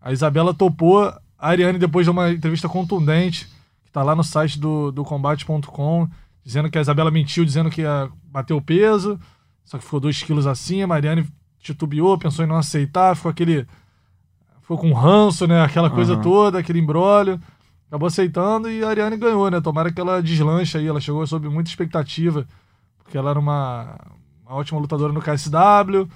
[0.00, 0.08] É.
[0.08, 1.02] A Isabela topou.
[1.38, 3.46] A Ariane, depois de uma entrevista contundente,
[3.84, 6.08] que tá lá no site do, do combate.com,
[6.42, 9.20] dizendo que a Isabela mentiu, dizendo que ia bater o peso,
[9.64, 10.94] só que ficou 2 quilos acima.
[10.94, 11.26] A Ariane
[11.60, 13.66] titubeou, pensou em não aceitar, ficou aquele.
[14.60, 15.62] Ficou com ranço, né?
[15.62, 16.22] Aquela coisa Aham.
[16.22, 17.38] toda, aquele embrólio.
[17.88, 19.60] Acabou aceitando e a Ariane ganhou, né?
[19.60, 20.86] Tomara que ela deslanche aí.
[20.86, 22.46] Ela chegou sob muita expectativa,
[22.98, 23.98] porque ela era uma,
[24.44, 26.08] uma ótima lutadora no KSW,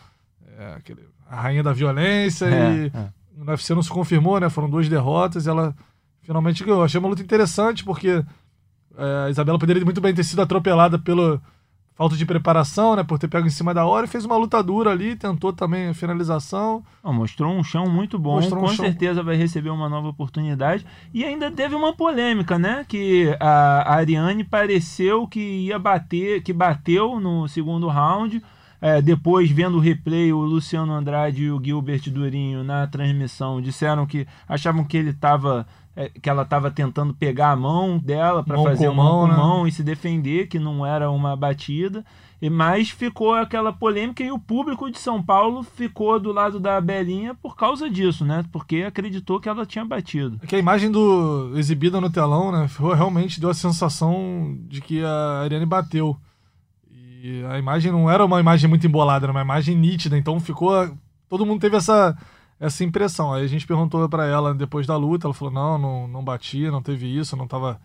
[0.59, 3.09] é, aquele- a rainha da violência e É, é.
[3.37, 4.49] no UFC não se confirmou, né?
[4.49, 5.75] Foram duas derrotas e ela
[6.23, 6.83] finalmente ganhou.
[6.83, 8.25] Achei uma luta interessante porque
[8.97, 11.41] é, a Isabela poderia muito bem ter sido atropelada pela
[11.99, 13.03] falta de preparação, né?
[13.03, 15.89] Por ter pego em cima da hora e fez uma luta dura ali, tentou também
[15.89, 16.83] a finalização.
[17.05, 20.09] Não, mostrou um chão muito bom, Mostrou um com chão- certeza vai receber uma nova
[20.09, 20.87] oportunidade.
[21.13, 22.87] E ainda teve uma polêmica, né?
[22.89, 23.59] Que a
[23.89, 28.41] a Ariane pareceu que ia bater, que bateu no segundo round.
[28.81, 34.07] É, depois, vendo o replay, o Luciano Andrade e o Gilbert Durinho na transmissão disseram
[34.07, 35.67] que achavam que ele estava.
[36.21, 39.37] Que ela estava tentando pegar a mão dela para Mão fazer uma mão, com né?
[39.37, 42.05] mão e se defender, que não era uma batida.
[42.41, 46.81] E mas ficou aquela polêmica e o público de São Paulo ficou do lado da
[46.81, 48.45] Belinha por causa disso, né?
[48.53, 50.39] Porque acreditou que ela tinha batido.
[50.43, 52.69] É que a imagem do exibida no telão, né?
[52.97, 56.17] Realmente deu a sensação de que a Ariane bateu.
[57.21, 60.17] E a imagem não era uma imagem muito embolada, era uma imagem nítida.
[60.17, 60.97] Então ficou.
[61.29, 62.17] Todo mundo teve essa,
[62.61, 63.33] essa impressão.
[63.33, 66.71] Aí a gente perguntou pra ela depois da luta, ela falou: não, não, não batia,
[66.71, 67.81] não teve isso, não tava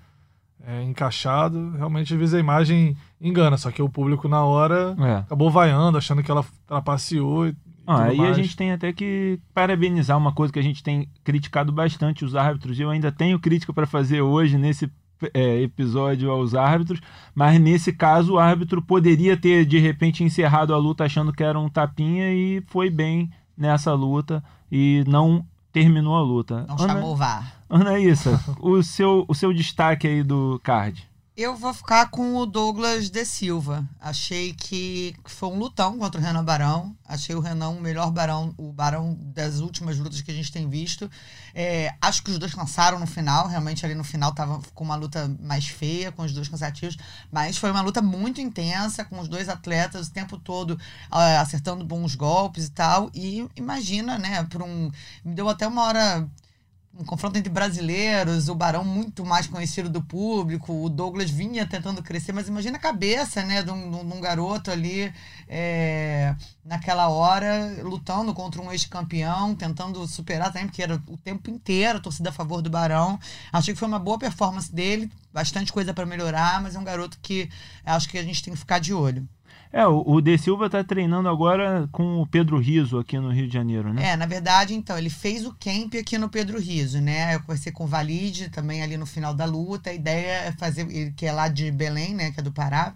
[0.65, 1.71] é, encaixado.
[1.77, 5.15] Realmente, às vezes a imagem engana, só que o público na hora É.
[5.17, 7.47] acabou vaiando, achando que ela trapaceou.
[7.47, 7.55] E,
[7.85, 11.71] Ah, aí a gente tem até que parabenizar uma coisa que a gente tem criticado
[11.71, 12.79] bastante os árbitros.
[12.79, 14.89] Eu ainda tenho crítica para fazer hoje nesse
[15.33, 16.99] é, episódio aos árbitros,
[17.35, 21.59] mas nesse caso o árbitro poderia ter de repente encerrado a luta achando que era
[21.59, 24.43] um tapinha e foi bem nessa luta
[24.75, 26.65] e não terminou a luta.
[26.67, 27.59] Não Ana, chamou o VAR.
[27.69, 31.07] Anaísa, o seu, o seu destaque aí do card.
[31.35, 33.89] Eu vou ficar com o Douglas De Silva.
[33.99, 36.95] Achei que foi um lutão contra o Renan Barão.
[37.03, 40.69] Achei o Renan o melhor barão, o barão das últimas lutas que a gente tem
[40.69, 41.09] visto.
[41.51, 43.47] É, acho que os dois cansaram no final.
[43.47, 46.97] Realmente ali no final tava com uma luta mais feia, com os dois cansativos.
[47.31, 52.13] Mas foi uma luta muito intensa, com os dois atletas o tempo todo acertando bons
[52.13, 53.09] golpes e tal.
[53.11, 54.91] E imagina, né, por um.
[55.25, 56.29] Me deu até uma hora
[56.95, 62.03] um confronto entre brasileiros, o Barão muito mais conhecido do público, o Douglas vinha tentando
[62.03, 65.11] crescer, mas imagina a cabeça, né, de um, de um- garoto ali
[65.47, 71.97] é, naquela hora, lutando contra um ex-campeão, tentando superar também, porque era o tempo inteiro
[71.97, 73.19] a torcida a favor do Barão.
[73.51, 77.17] Achei que foi uma boa performance dele, bastante coisa para melhorar, mas é um garoto
[77.21, 77.49] que
[77.83, 79.27] acho que a gente tem que ficar de olho.
[79.75, 83.53] É, o, De Silva tá treinando agora com o Pedro Riso aqui no Rio de
[83.53, 84.09] Janeiro, né?
[84.11, 87.33] É, na verdade, então, ele fez o camp aqui no Pedro Riso, né?
[87.33, 89.89] Eu conversei com o Valide também ali no final da luta.
[89.89, 92.31] A ideia é fazer, que é lá de Belém, né?
[92.31, 92.93] Que é do Pará.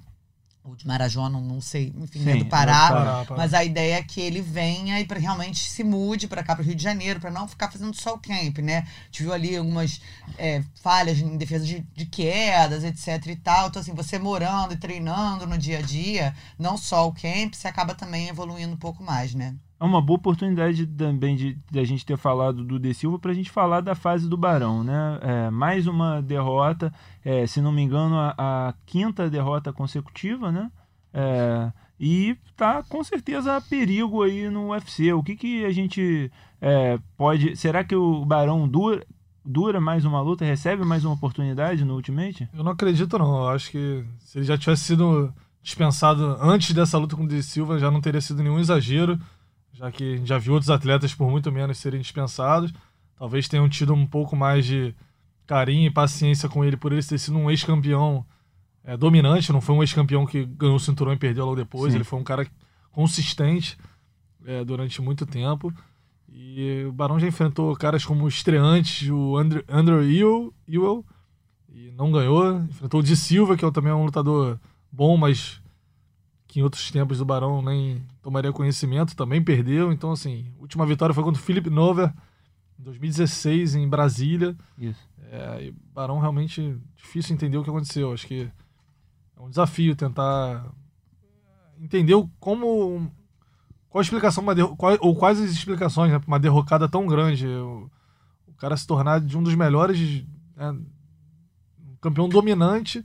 [0.67, 1.93] Ou de Marajó, não, não sei.
[1.97, 2.89] Enfim, Sim, é do Pará.
[2.89, 3.37] Pará.
[3.37, 6.61] Mas a ideia é que ele venha e pra, realmente se mude para cá, para
[6.61, 8.85] o Rio de Janeiro, para não ficar fazendo só o camp, né?
[9.13, 10.01] Viu ali algumas
[10.37, 13.69] é, falhas em defesa de, de quedas, etc e tal.
[13.69, 17.69] Então, assim, você morando e treinando no dia a dia, não só o camp, você
[17.69, 19.55] acaba também evoluindo um pouco mais, né?
[19.79, 23.31] É uma boa oportunidade também de, de a gente ter falado do De Silva para
[23.31, 25.19] a gente falar da fase do Barão, né?
[25.21, 26.91] É, mais uma derrota,
[27.23, 30.71] é, se não me engano, a, a quinta derrota consecutiva, né?
[31.13, 35.13] É, e tá com certeza a perigo aí no UFC.
[35.13, 37.55] O que, que a gente é, pode.
[37.55, 39.05] Será que o Barão dura,
[39.45, 42.49] dura mais uma luta, recebe mais uma oportunidade no Ultimate?
[42.53, 43.43] Eu não acredito, não.
[43.43, 47.43] Eu acho que se ele já tivesse sido dispensado antes dessa luta com o De
[47.43, 49.19] Silva, já não teria sido nenhum exagero,
[49.77, 52.73] já que a gente já viu outros atletas por muito menos serem dispensados.
[53.15, 54.93] Talvez tenham tido um pouco mais de
[55.45, 58.25] carinho e paciência com ele por ele ter sido um ex-campeão
[58.83, 61.91] é, dominante, não foi um ex-campeão que ganhou o cinturão e perdeu logo depois.
[61.91, 61.97] Sim.
[61.97, 62.47] Ele foi um cara
[62.91, 63.77] consistente
[64.45, 65.73] é, durante muito tempo.
[66.29, 71.05] E o Barão já enfrentou caras como o estreante, o Andrew, Andrew Ewell, Ewell,
[71.69, 72.59] e não ganhou.
[72.61, 74.59] Enfrentou o de Silva, que é também um lutador
[74.91, 75.61] bom, mas
[76.47, 79.91] que em outros tempos do Barão nem tomaria conhecimento, também perdeu.
[79.91, 82.13] Então, assim, a última vitória foi contra o Philip Nover,
[82.79, 84.55] em 2016, em Brasília.
[84.77, 84.99] Isso.
[85.29, 88.13] É, e Barão realmente difícil entender o que aconteceu.
[88.13, 88.49] Acho que
[89.35, 90.65] é um desafio tentar
[91.79, 93.11] entender o- como.
[93.89, 94.43] Qual a explicação,
[94.77, 97.47] qual- ou quais as explicações né, para uma derrocada tão grande.
[97.47, 97.89] O,
[98.47, 100.23] o cara se tornar de um dos melhores.
[100.55, 103.03] né, um campeão dominante,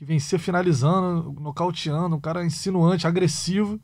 [0.00, 3.78] que vencia finalizando, nocauteando, um cara insinuante, agressivo.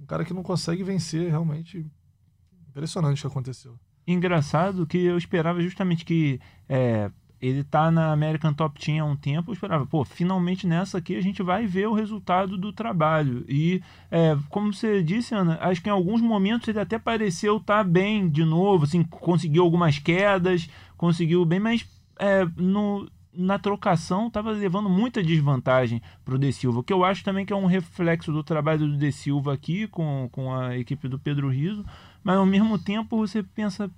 [0.00, 1.86] Um cara que não consegue vencer, realmente.
[2.70, 3.78] Impressionante o que aconteceu.
[4.06, 7.10] engraçado que eu esperava justamente que é,
[7.42, 11.14] ele tá na American Top Team há um tempo, eu esperava, pô, finalmente nessa aqui
[11.14, 13.44] a gente vai ver o resultado do trabalho.
[13.46, 17.84] E, é, como você disse, Ana, acho que em alguns momentos ele até pareceu estar
[17.84, 21.86] tá bem de novo, assim, conseguiu algumas quedas, conseguiu bem, mas
[22.18, 27.24] é, no, na trocação estava levando muita desvantagem para o De Silva, que eu acho
[27.24, 31.08] também que é um reflexo do trabalho do De Silva aqui com, com a equipe
[31.08, 31.84] do Pedro Riso,
[32.22, 33.90] mas ao mesmo tempo você pensa,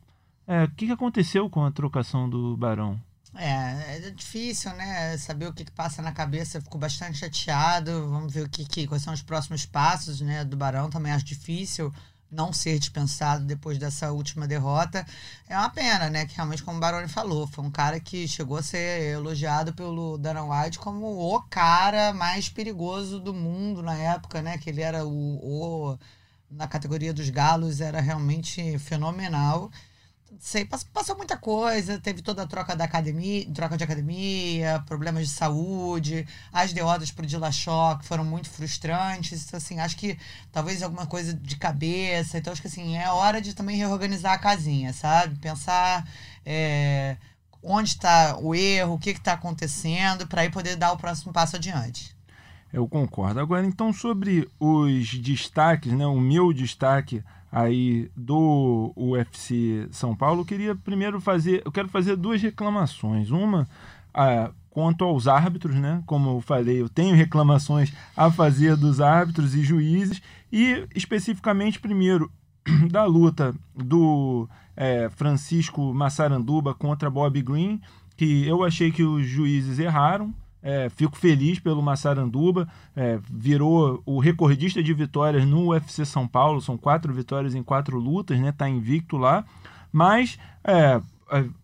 [0.46, 3.00] é, o que, que aconteceu com a trocação do Barão?
[3.34, 5.16] É, é difícil, né?
[5.18, 6.58] Saber o que, que passa na cabeça.
[6.58, 8.08] Fico bastante chateado.
[8.08, 10.42] Vamos ver o que, que quais são os próximos passos, né?
[10.42, 11.92] Do Barão também acho difícil
[12.30, 15.06] não ser dispensado depois dessa última derrota.
[15.48, 16.26] É uma pena, né?
[16.26, 20.18] Que realmente, como o Baroni falou, foi um cara que chegou a ser elogiado pelo
[20.18, 24.58] Dana White como o cara mais perigoso do mundo na época, né?
[24.58, 25.98] Que ele era o, o
[26.50, 29.70] na categoria dos galos, era realmente fenomenal
[30.38, 35.34] sei, passou muita coisa, teve toda a troca da academia, troca de academia, problemas de
[35.34, 40.18] saúde, as derrotas pro Dillashaw que foram muito frustrantes, então, assim, acho que
[40.52, 44.38] talvez alguma coisa de cabeça, então acho que assim, é hora de também reorganizar a
[44.38, 45.38] casinha, sabe?
[45.38, 46.08] Pensar
[46.44, 47.16] é,
[47.62, 51.56] onde está o erro, o que está acontecendo, para aí poder dar o próximo passo
[51.56, 52.16] adiante.
[52.72, 53.40] Eu concordo.
[53.40, 56.06] Agora, então, sobre os destaques, né?
[56.06, 57.24] O meu destaque
[57.56, 63.30] aí do UFC São Paulo, eu queria primeiro fazer, eu quero fazer duas reclamações.
[63.30, 63.66] Uma
[64.12, 66.02] a, quanto aos árbitros, né?
[66.04, 70.20] Como eu falei, eu tenho reclamações a fazer dos árbitros e juízes
[70.52, 72.30] e especificamente primeiro
[72.92, 77.80] da luta do é, Francisco Massaranduba contra Bob Green,
[78.18, 80.34] que eu achei que os juízes erraram.
[80.68, 86.60] É, fico feliz pelo Massaranduba, é, virou o recordista de vitórias no UFC São Paulo,
[86.60, 88.50] são quatro vitórias em quatro lutas, né?
[88.50, 89.44] Tá invicto lá,
[89.92, 91.00] mas é,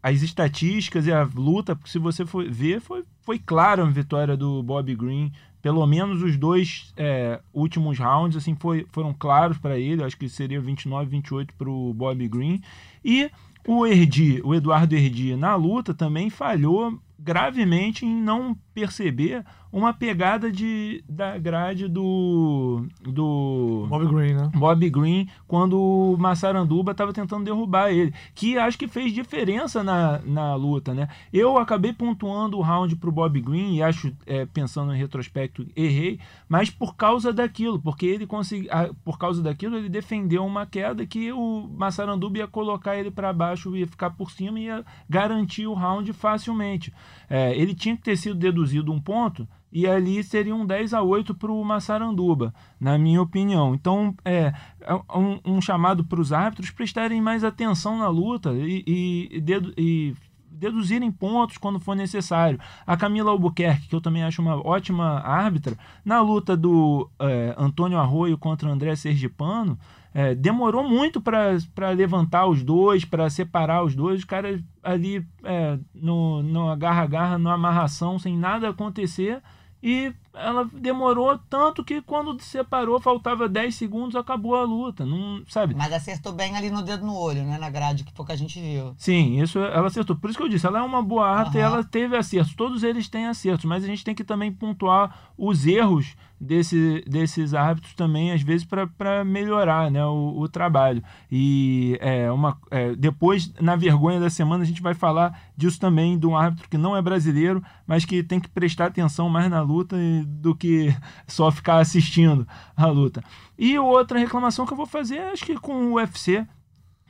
[0.00, 4.36] as estatísticas e a luta, porque se você for ver, foi, foi claro a vitória
[4.36, 5.32] do Bob Green.
[5.60, 10.04] Pelo menos os dois é, últimos rounds assim foi, foram claros para ele.
[10.04, 12.62] Acho que seria 29, 28 para o Bob Green.
[13.04, 13.28] E
[13.66, 20.52] o Erdi, o Eduardo Erdi, na luta também falhou gravemente em não perceber uma pegada
[20.52, 24.50] de, da grade do, do Bob Green, né?
[24.54, 30.18] Bob Green quando o Massaranduba estava tentando derrubar ele, que acho que fez diferença na,
[30.24, 31.08] na luta, né?
[31.32, 35.66] Eu acabei pontuando o round para o Bob Green e acho, é, pensando em retrospecto,
[35.74, 38.70] errei, mas por causa daquilo, porque ele conseguiu,
[39.02, 43.74] por causa daquilo ele defendeu uma queda que o Massaranduba ia colocar ele para baixo,
[43.74, 46.92] ia ficar por cima e ia garantir o round facilmente.
[47.30, 48.61] É, ele tinha que ter sido deduzido
[48.92, 53.74] um ponto e ali seria um 10 a 8 para o Massaranduba, na minha opinião.
[53.74, 59.28] Então, é, é um, um chamado para os árbitros prestarem mais atenção na luta e,
[59.32, 60.14] e, dedu e,
[60.50, 62.60] deduzirem pontos quando for necessário.
[62.86, 67.98] A Camila Albuquerque, que eu também acho uma ótima árbitra, na luta do é, Antônio
[67.98, 69.78] Arroio contra André Sergipano,
[70.14, 74.20] é, demorou muito para levantar os dois, para separar os dois.
[74.20, 79.42] Os caras ali é, no, no agarra-agarra, na amarração, sem nada acontecer
[79.82, 85.04] e ela demorou tanto que quando separou, faltava 10 segundos, acabou a luta.
[85.04, 85.74] Não, sabe?
[85.74, 87.58] Mas acertou bem ali no dedo no olho, né?
[87.58, 88.94] Na grade, que pouca gente viu.
[88.96, 90.16] Sim, isso ela acertou.
[90.16, 91.60] Por isso que eu disse, ela é uma boa arte uhum.
[91.60, 92.54] e ela teve acertos.
[92.54, 97.54] Todos eles têm acertos, mas a gente tem que também pontuar os erros desse, desses
[97.54, 101.02] árbitros também, às vezes, para melhorar né, o, o, trabalho.
[101.30, 106.18] E é, uma, é, depois, na vergonha da semana, a gente vai falar disso também,
[106.18, 109.60] de um árbitro que não é brasileiro, mas que tem que prestar atenção mais na
[109.60, 110.94] luta do que
[111.26, 113.22] só ficar assistindo a luta.
[113.58, 116.46] E outra reclamação que eu vou fazer, acho que com o UFC,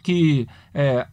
[0.02, 1.06] que é,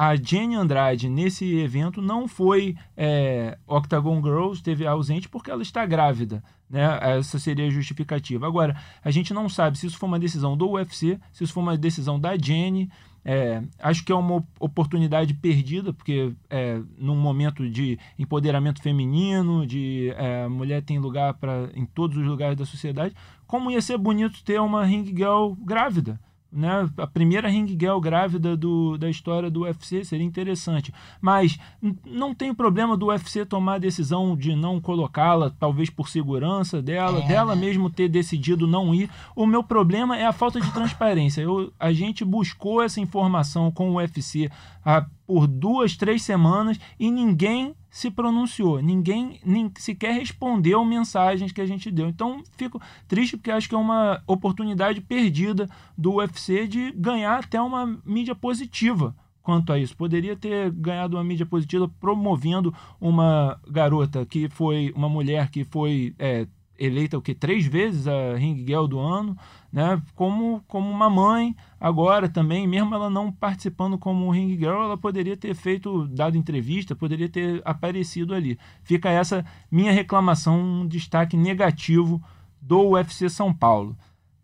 [0.00, 5.84] a Jenny Andrade nesse evento não foi é, Octagon Girls, esteve ausente porque ela está
[5.84, 6.42] grávida.
[6.70, 6.98] Né?
[7.02, 8.46] Essa seria a justificativa.
[8.46, 11.62] Agora, a gente não sabe se isso foi uma decisão do UFC, se isso foi
[11.62, 12.90] uma decisão da Jenny.
[13.24, 20.12] É, acho que é uma oportunidade perdida, porque é, num momento de empoderamento feminino, de
[20.16, 23.14] é, mulher tem lugar para em todos os lugares da sociedade,
[23.46, 26.18] como ia ser bonito ter uma ring girl grávida
[26.52, 26.88] né?
[26.96, 30.92] A primeira ring girl grávida do, da história do UFC seria interessante.
[31.20, 31.58] Mas
[32.04, 37.20] não tem problema do UFC tomar a decisão de não colocá-la, talvez por segurança dela,
[37.20, 37.28] é.
[37.28, 39.08] dela mesmo ter decidido não ir.
[39.36, 41.40] O meu problema é a falta de transparência.
[41.42, 44.50] Eu, a gente buscou essa informação com o UFC
[44.84, 51.60] há por duas, três semanas e ninguém se pronunciou, ninguém nem sequer respondeu mensagens que
[51.60, 52.08] a gente deu.
[52.08, 57.62] Então fico triste porque acho que é uma oportunidade perdida do UFC de ganhar até
[57.62, 59.96] uma mídia positiva quanto a isso.
[59.96, 66.12] Poderia ter ganhado uma mídia positiva promovendo uma garota que foi uma mulher que foi
[66.18, 66.48] é,
[66.80, 69.36] eleita o que três vezes a Ring Girl do ano,
[69.70, 70.00] né?
[70.14, 75.36] Como como uma mãe agora também, mesmo ela não participando como Ring Girl, ela poderia
[75.36, 78.58] ter feito dado entrevista, poderia ter aparecido ali.
[78.82, 82.20] Fica essa minha reclamação, um destaque negativo
[82.60, 83.96] do UFC São Paulo.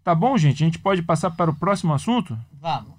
[0.04, 0.62] Tá bom, gente?
[0.62, 2.38] A gente pode passar para o próximo assunto?
[2.60, 2.92] Vamos.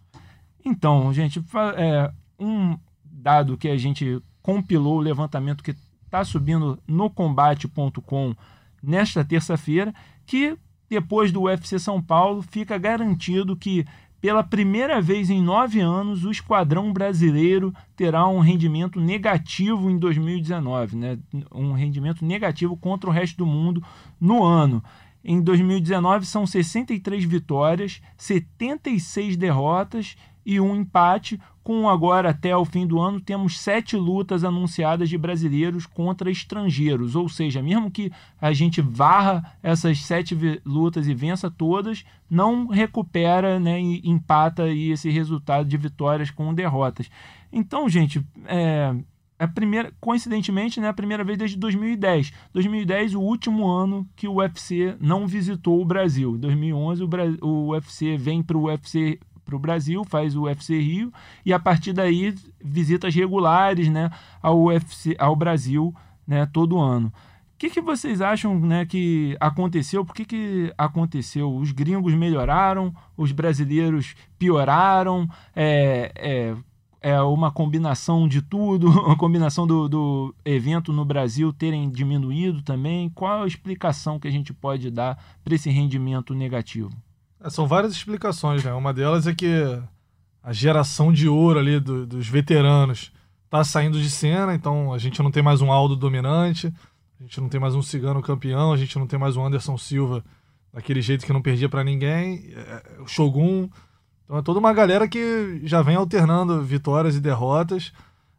[0.65, 1.41] Então, gente,
[1.77, 5.75] é, um dado que a gente compilou, o levantamento que
[6.05, 8.35] está subindo no combate.com
[8.81, 9.93] nesta terça-feira,
[10.25, 10.57] que
[10.89, 13.85] depois do UFC São Paulo fica garantido que
[14.19, 20.95] pela primeira vez em nove anos o esquadrão brasileiro terá um rendimento negativo em 2019,
[20.95, 21.19] né?
[21.53, 23.83] um rendimento negativo contra o resto do mundo
[24.19, 24.83] no ano.
[25.23, 30.15] Em 2019 são 63 vitórias, 76 derrotas
[30.45, 31.39] e um empate.
[31.67, 37.13] Com agora até o fim do ano, temos sete lutas anunciadas de brasileiros contra estrangeiros.
[37.13, 38.09] Ou seja, mesmo que
[38.39, 44.91] a gente varra essas sete lutas e vença todas, não recupera, né, e empata aí
[44.91, 47.11] esse resultado de vitórias com derrotas.
[47.51, 48.95] Então, gente, é,
[49.37, 52.31] a primeira, coincidentemente, né, a primeira vez desde 2010.
[52.53, 56.37] 2010, o último ano que o UFC não visitou o Brasil.
[56.37, 57.09] 2011, o,
[57.45, 61.11] o UFC vem para o UFC para o Brasil, faz o UFC Rio
[61.45, 65.95] e a partir daí visitas regulares né, ao, UFC, ao Brasil
[66.27, 67.07] né, todo ano.
[67.07, 70.05] O que, que vocês acham né, que aconteceu?
[70.05, 71.55] Por que, que aconteceu?
[71.55, 75.27] Os gringos melhoraram, os brasileiros pioraram?
[75.55, 76.55] É, é,
[77.01, 83.09] é uma combinação de tudo, uma combinação do, do evento no Brasil terem diminuído também?
[83.09, 86.91] Qual a explicação que a gente pode dar para esse rendimento negativo?
[87.47, 88.73] É, são várias explicações, né?
[88.73, 89.47] Uma delas é que
[90.43, 93.11] a geração de ouro ali do, dos veteranos
[93.49, 96.71] tá saindo de cena, então a gente não tem mais um Aldo dominante,
[97.19, 99.77] a gente não tem mais um Cigano campeão, a gente não tem mais um Anderson
[99.77, 100.23] Silva
[100.73, 103.69] daquele jeito que não perdia para ninguém, é, o Shogun.
[104.25, 107.93] Então é toda uma galera que já vem alternando vitórias e derrotas.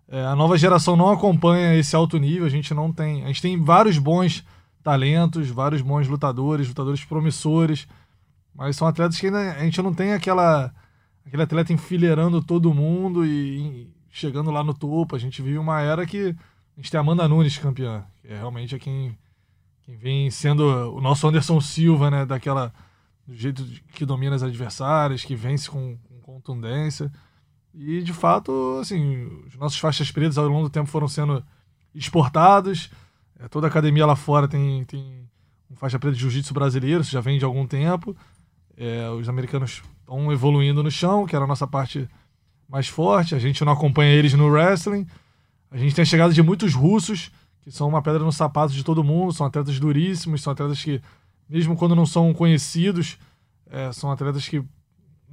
[0.06, 3.24] É, a nova geração não acompanha esse alto nível, a gente não tem.
[3.24, 4.44] A gente tem vários bons
[4.82, 7.88] talentos, vários bons lutadores, lutadores promissores
[8.58, 10.74] mas são atletas que ainda a gente não tem aquela
[11.24, 15.14] aquele atleta enfileirando todo mundo e, e chegando lá no topo.
[15.14, 16.34] A gente vive uma era que
[16.76, 19.16] a gente tem a Amanda Nunes campeã, que é realmente é quem,
[19.82, 22.26] quem vem sendo o nosso Anderson Silva, né?
[22.26, 22.74] Daquela
[23.24, 27.12] do jeito que domina as adversárias, que vence com, com contundência.
[27.72, 31.44] E de fato, assim, os nossos faixas pretas ao longo do tempo foram sendo
[31.94, 32.90] exportados.
[33.38, 35.28] É, toda academia lá fora tem, tem
[35.70, 38.16] um faixa preta de jiu-jitsu brasileiro, isso já vem de algum tempo.
[38.78, 42.08] É, os americanos estão evoluindo no chão, que era a nossa parte
[42.68, 43.34] mais forte.
[43.34, 45.04] A gente não acompanha eles no wrestling.
[45.68, 48.84] A gente tem a chegada de muitos russos, que são uma pedra no sapato de
[48.84, 49.32] todo mundo.
[49.32, 51.02] São atletas duríssimos, são atletas que,
[51.48, 53.18] mesmo quando não são conhecidos,
[53.68, 54.62] é, são atletas que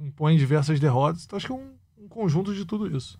[0.00, 1.24] impõem diversas derrotas.
[1.24, 3.16] Então acho que é um, um conjunto de tudo isso.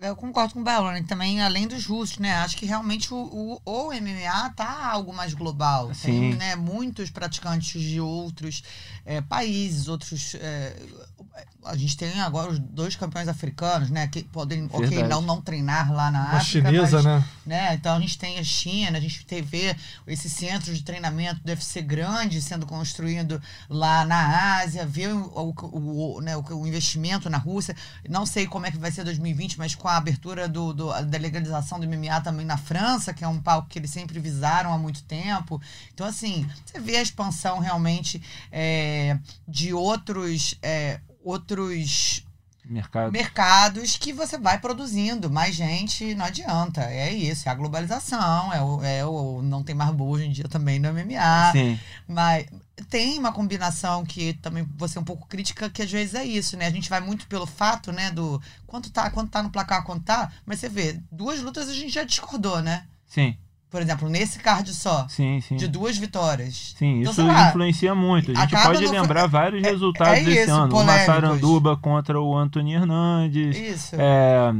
[0.00, 2.34] Eu concordo com o Belone também, além dos russos, né?
[2.36, 5.94] Acho que realmente o, o, o MMA tá algo mais global.
[5.94, 6.04] Sim.
[6.04, 8.62] Tem né, muitos praticantes de outros
[9.06, 10.34] é, países, outros.
[10.34, 10.76] É,
[11.64, 14.06] a gente tem agora os dois campeões africanos, né?
[14.06, 16.68] Que podem, ok, não, não treinar lá na Uma África.
[16.68, 17.24] chinesa, mas, né?
[17.44, 17.74] né?
[17.74, 19.76] Então a gente tem a China, a gente teve
[20.06, 26.16] esse centro de treinamento deve ser grande sendo construído lá na Ásia, ver o, o,
[26.16, 27.74] o, né, o, investimento na Rússia.
[28.08, 31.18] Não sei como é que vai ser 2020, mas com a abertura do, do, da
[31.18, 34.78] legalização do MMA também na França, que é um palco que eles sempre visaram há
[34.78, 35.60] muito tempo.
[35.92, 38.22] Então, assim, você vê a expansão realmente
[38.52, 39.18] é,
[39.48, 40.56] de outros.
[40.62, 42.24] É, outros
[42.64, 43.12] Mercado.
[43.12, 45.28] mercados que você vai produzindo.
[45.28, 46.82] Mais gente, não adianta.
[46.82, 50.32] É isso, é a globalização, é o, é o não tem mais boa hoje em
[50.32, 51.52] dia também no MMA.
[51.52, 51.78] Sim.
[52.06, 52.46] Mas
[52.88, 56.56] tem uma combinação que também você é um pouco crítica, que às vezes é isso,
[56.56, 56.66] né?
[56.66, 60.04] A gente vai muito pelo fato, né, do quanto tá, quanto tá no placar, quanto
[60.04, 62.84] tá, mas você vê, duas lutas a gente já discordou, né?
[63.06, 63.36] Sim.
[63.70, 65.56] Por exemplo, nesse card só, Sim, sim.
[65.56, 66.74] de duas vitórias.
[66.78, 68.30] Sim, Então, isso lá, influencia muito.
[68.30, 70.66] A gente pode lembrar vários é- resultados é desse isso, ano.
[70.66, 70.96] O polêmicos.
[71.06, 73.56] Massaranduba contra o Anthony Hernandes.
[73.56, 73.96] Isso.
[73.98, 74.54] É,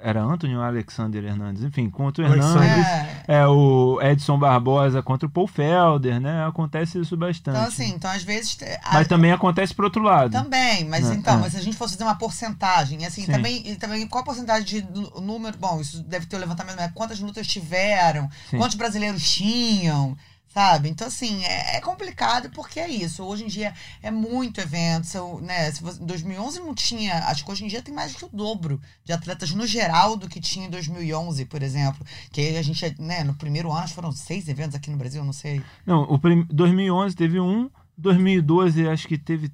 [0.00, 1.62] era Anthony ou Alexander Hernandes?
[1.64, 2.62] Enfim, contra o Alexander.
[2.62, 2.86] Hernandes.
[3.28, 3.38] É.
[3.40, 6.46] É o Edson Barbosa contra o Paul Felder, né?
[6.46, 7.56] Acontece isso bastante.
[7.56, 8.56] Então, assim, então às vezes.
[8.56, 10.30] te- a- Mas também acontece pro outro lado.
[10.32, 11.16] Também, mas Né?
[11.16, 11.40] então, É.
[11.40, 13.32] mas se a gente fosse fazer uma porcentagem, assim, Sim.
[13.32, 16.92] também, e também qual a porcentagem de número, bom, isso deve ter o levantamento, mas
[16.92, 18.58] quantas lutas tiveram, Sim.
[18.58, 20.16] quantos brasileiros tinham,
[20.48, 20.88] sabe?
[20.88, 23.22] Então, assim, é, é complicado porque é isso.
[23.22, 23.72] Hoje em dia
[24.02, 27.68] é muito evento, são, né, se você, em 2011 não tinha, acho que hoje em
[27.68, 31.44] dia tem mais que o dobro de atletas no geral do que tinha em 2011,
[31.44, 35.24] por exemplo, que a gente, né, no primeiro ano foram seis eventos aqui no Brasil,
[35.24, 35.62] não sei.
[35.86, 36.46] Não, o prim...
[36.50, 39.52] 2011 teve um, 2012 acho que teve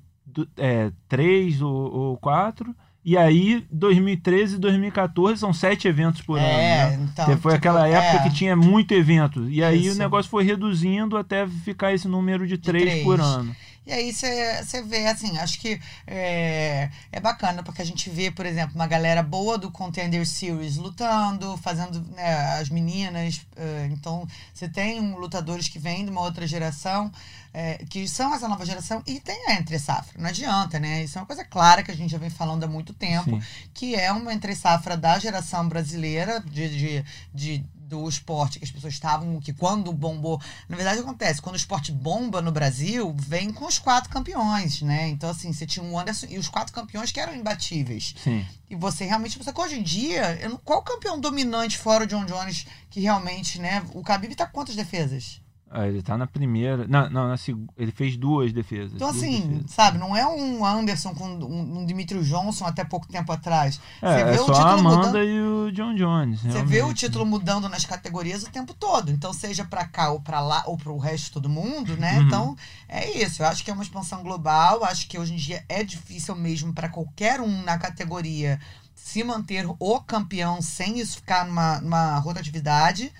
[0.57, 2.75] é, três ou, ou quatro,
[3.05, 7.03] e aí 2013 e 2014 são sete eventos por é, ano.
[7.03, 7.09] Né?
[7.13, 7.25] então.
[7.27, 8.29] Foi tipo, aquela época é.
[8.29, 9.49] que tinha muito evento.
[9.51, 9.97] E aí Isso.
[9.97, 13.05] o negócio foi reduzindo até ficar esse número de, três, três.
[13.05, 13.55] por ano.
[13.87, 18.47] E aí você vê, assim, acho que é, é bacana, porque a gente vê, por
[18.47, 23.47] exemplo, uma galera boa do Contender Series lutando, fazendo né, as meninas.
[23.93, 27.13] então, você tem um, lutadores que vêm de uma outra geração,
[27.53, 30.21] é, que são essa nova geração, e tem a entre safra.
[30.21, 31.05] Não adianta, né?
[31.05, 33.43] Isso é uma coisa clara que a gente já vem falando há muito tempo, Sim.
[33.73, 37.05] que é uma entre safra da geração brasileira, de, de,
[37.35, 40.41] de- do esporte que as pessoas estavam, que quando bombou.
[40.69, 45.09] Na verdade, acontece, quando o esporte bomba no Brasil, vem com os quatro campeões, né?
[45.09, 48.15] Então, assim, você tinha um Anderson e os quatro campeões que eram imbatíveis.
[48.23, 48.47] Sim.
[48.71, 49.43] E você realmente.
[49.43, 53.61] Só que hoje em dia, não- qual campeão dominante fora o John Jones que realmente,
[53.61, 53.85] né?
[53.95, 55.41] O Khabib tá com quantas defesas?
[55.77, 56.87] Ah, ele tá na primeira.
[56.87, 57.57] Não, não na seg...
[57.77, 58.95] ele fez duas defesas.
[58.95, 59.71] Então, duas assim, defesas.
[59.73, 63.81] sabe, não é um Anderson com um, um Dimitri Johnson até pouco tempo atrás.
[64.01, 65.25] É, é o só a título Amanda mudando.
[65.25, 66.43] e o John Jones.
[66.43, 69.11] Você vê o título mudando nas categorias o tempo todo.
[69.11, 72.19] Então, seja pra cá ou pra lá ou pro resto de todo mundo, né?
[72.19, 72.27] Uhum.
[72.27, 72.57] Então,
[72.89, 73.43] é isso.
[73.43, 74.85] Eu acho que é uma expansão global.
[74.85, 78.61] Acho que hoje em dia é difícil mesmo pra qualquer um na categoria
[78.95, 83.13] se manter o campeão sem isso ficar numa, numa rotatividade.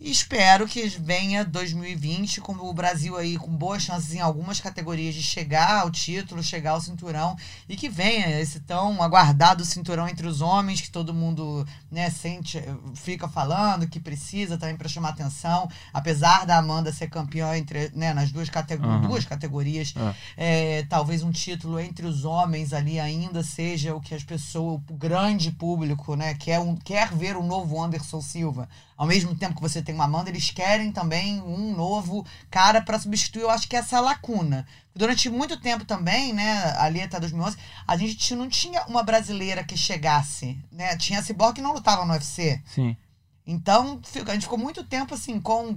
[0.00, 5.14] E espero que venha 2020 com o Brasil aí com boas chances em algumas categorias
[5.14, 7.36] de chegar ao título, chegar ao cinturão
[7.68, 12.60] e que venha esse tão aguardado cinturão entre os homens que todo mundo né, sente,
[12.94, 18.12] fica falando que precisa também para chamar atenção, apesar da Amanda ser campeã entre né,
[18.12, 19.00] nas duas, categ Uhum.
[19.02, 19.94] duas categorias,
[20.36, 24.94] é, talvez um título entre os homens ali ainda seja o que as pessoas, o
[24.94, 28.68] grande público, né, quer, um, quer ver o novo Anderson Silva.
[28.96, 32.98] Ao mesmo tempo que você tem uma Amanda, eles querem também um novo cara para
[32.98, 33.42] substituir.
[33.42, 34.66] Eu acho que essa lacuna.
[34.94, 39.76] Durante muito tempo também, né, ali até 2011, a gente não tinha uma brasileira que
[39.76, 40.96] chegasse, né?
[40.96, 42.62] Tinha a Cyborg que não lutava no UFC.
[42.66, 42.96] Sim.
[43.44, 45.76] Então, a gente ficou muito tempo assim com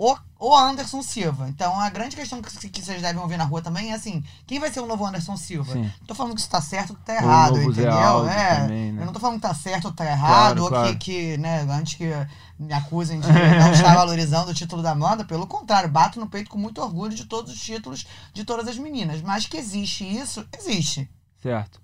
[0.00, 1.46] o, o Anderson Silva.
[1.50, 4.58] Então, a grande questão que, que vocês devem ouvir na rua também é assim: quem
[4.58, 5.74] vai ser o novo Anderson Silva?
[5.74, 5.82] Sim.
[5.82, 8.26] Não tô falando que isso tá certo ou que tá errado, entendeu?
[8.26, 8.60] É.
[8.62, 9.02] também, né?
[9.02, 10.88] Eu não tô falando que tá certo ou tá errado, Claro, ou claro.
[10.92, 12.10] Que, que, né, antes que
[12.58, 16.48] me acusem de não estar valorizando o título da Amanda, pelo contrário, bato no peito
[16.48, 19.20] com muito orgulho de todos os títulos de todas as meninas.
[19.20, 21.10] Mas que existe isso, existe.
[21.42, 21.78] Certo.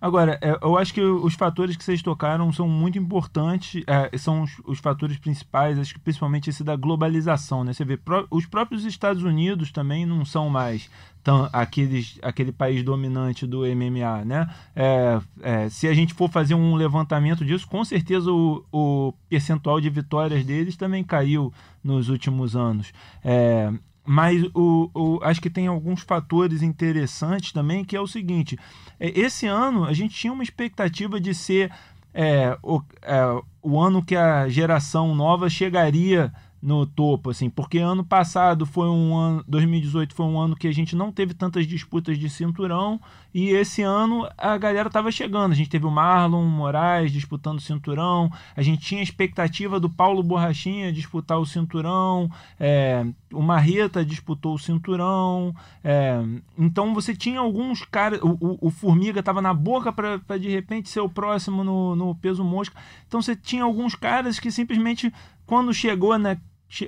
[0.00, 4.46] Agora, é, eu acho que os fatores que vocês tocaram são muito importantes, é, são
[4.64, 7.74] os, fatores principais, acho que principalmente esse da globalização, né?
[7.74, 7.98] Você vê,
[8.30, 10.88] os próprios Estados Unidos também não são mais
[11.22, 14.48] tão, aqueles, aquele país dominante do MMA, né?
[14.74, 19.82] É, é, se a gente for fazer um levantamento disso, com certeza o, o percentual
[19.82, 21.52] de vitórias deles também caiu
[21.84, 22.90] nos últimos anos.
[23.22, 23.70] É,
[24.12, 28.58] mas o, o- acho que tem alguns fatores interessantes também, que é o seguinte:
[28.98, 31.70] é, esse ano a gente tinha uma expectativa de ser
[32.12, 36.32] é, o, é, o ano que a geração nova chegaria
[36.62, 40.72] no topo, assim, porque ano passado foi um ano, 2018 foi um ano que a
[40.72, 43.00] gente não teve tantas disputas de cinturão
[43.32, 45.52] e esse ano a galera estava chegando.
[45.52, 49.88] A gente teve o Marlon Moraes disputando o cinturão, a gente tinha a expectativa do
[49.88, 56.20] Paulo Borrachinha disputar o cinturão, é, o Marreta disputou o cinturão, é,
[56.58, 60.88] então você tinha alguns caras, o, o- o Formiga estava na boca para de repente
[60.90, 65.10] ser o próximo no, no peso mosca, então você tinha alguns caras que simplesmente
[65.46, 66.40] quando chegou na che-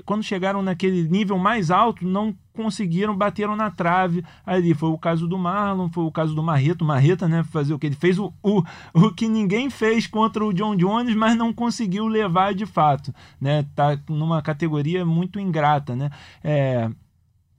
[0.04, 4.74] quando chegaram naquele nível mais alto, não conseguiram, bateram na trave ali.
[4.74, 6.84] Foi o caso do Marlon, foi o caso do Marreta.
[6.84, 8.62] O Marreta, né, fazer o que ele fez, o, o,
[8.94, 13.64] o que ninguém fez contra o John Jones, mas não conseguiu levar de fato, né?
[13.74, 16.10] Tá numa categoria muito ingrata, né?
[16.44, 16.88] É,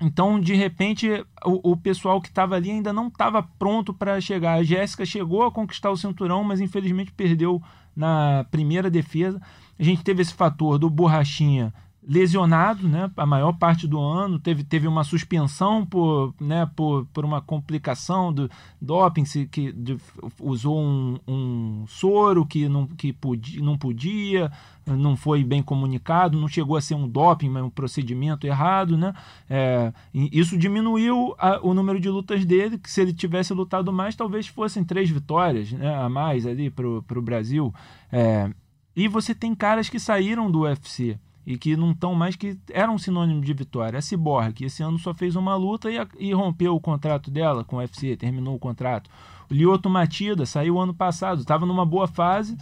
[0.01, 1.09] então, de repente,
[1.45, 4.53] o, o pessoal que estava ali ainda não estava pronto para chegar.
[4.53, 7.61] A Jéssica chegou a conquistar o cinturão, mas infelizmente perdeu
[7.95, 9.41] na primeira defesa.
[9.79, 11.73] A gente teve esse fator do Borrachinha
[12.07, 17.23] lesionado, né, a maior parte do ano, teve, teve uma suspensão por, né, por, por
[17.23, 18.49] uma complicação do
[18.81, 19.97] doping, se, que de,
[20.39, 24.51] usou um, um, soro que, não, que podia, não podia,
[24.85, 29.13] não foi bem comunicado, não chegou a ser um doping, mas um procedimento errado, né,
[29.49, 34.15] é, isso diminuiu a, o número de lutas dele, que se ele tivesse lutado mais,
[34.15, 37.73] talvez fossem três vitórias né, a mais ali para o Brasil,
[38.11, 38.49] é,
[38.95, 42.95] e você tem caras que saíram do UFC, e que não estão mais que eram
[42.95, 43.99] um sinônimo de vitória.
[43.99, 47.63] A Cyborg, que esse ano só fez uma luta e, e rompeu o contrato dela
[47.63, 49.09] com o UFC, terminou o contrato.
[49.49, 52.57] O Lioto Matida saiu ano passado, estava numa boa fase,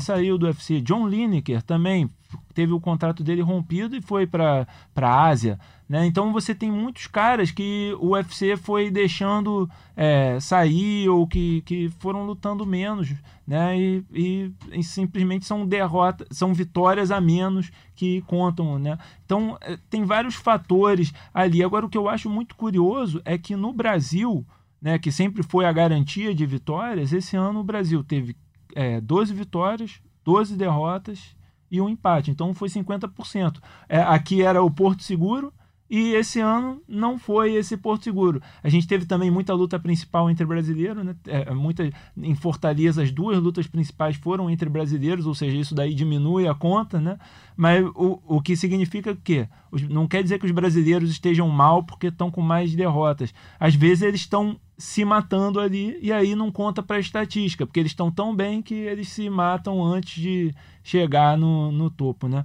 [0.00, 0.80] saiu do UFC.
[0.80, 2.10] John Lineker também
[2.54, 5.58] teve o contrato dele rompido e foi para a Ásia.
[5.92, 6.06] Né?
[6.06, 11.90] Então você tem muitos caras que o UFC foi deixando é, sair ou que, que
[11.98, 13.12] foram lutando menos,
[13.46, 13.78] né?
[13.78, 18.96] E, e, e, simplesmente são derrotas, são vitórias a menos que contam, né?
[19.26, 21.62] Então é, tem vários fatores ali.
[21.62, 24.46] Agora o que eu acho muito curioso é que no Brasil,
[24.80, 28.34] né, que sempre foi a garantia de vitórias, esse ano o Brasil teve
[28.74, 31.36] é, 12 vitórias, 12 derrotas
[31.70, 32.30] e um empate.
[32.30, 33.58] Então foi 50%.
[33.90, 35.52] É, aqui era o Porto Seguro
[35.94, 38.40] e esse ano não foi esse Porto Seguro.
[38.62, 41.14] A gente teve também muita luta principal entre brasileiros, né?
[41.26, 45.92] É, muita, em Fortaleza, as duas lutas principais foram entre brasileiros, ou seja, isso daí
[45.92, 47.18] diminui a conta, né?
[47.54, 49.46] Mas o, o que significa que
[49.90, 53.34] não quer dizer que os brasileiros estejam mal porque estão com mais derrotas.
[53.60, 57.78] Às vezes eles estão se matando ali e aí não conta para a estatística, porque
[57.78, 62.42] eles estão tão bem que eles se matam antes de chegar no, no topo, né?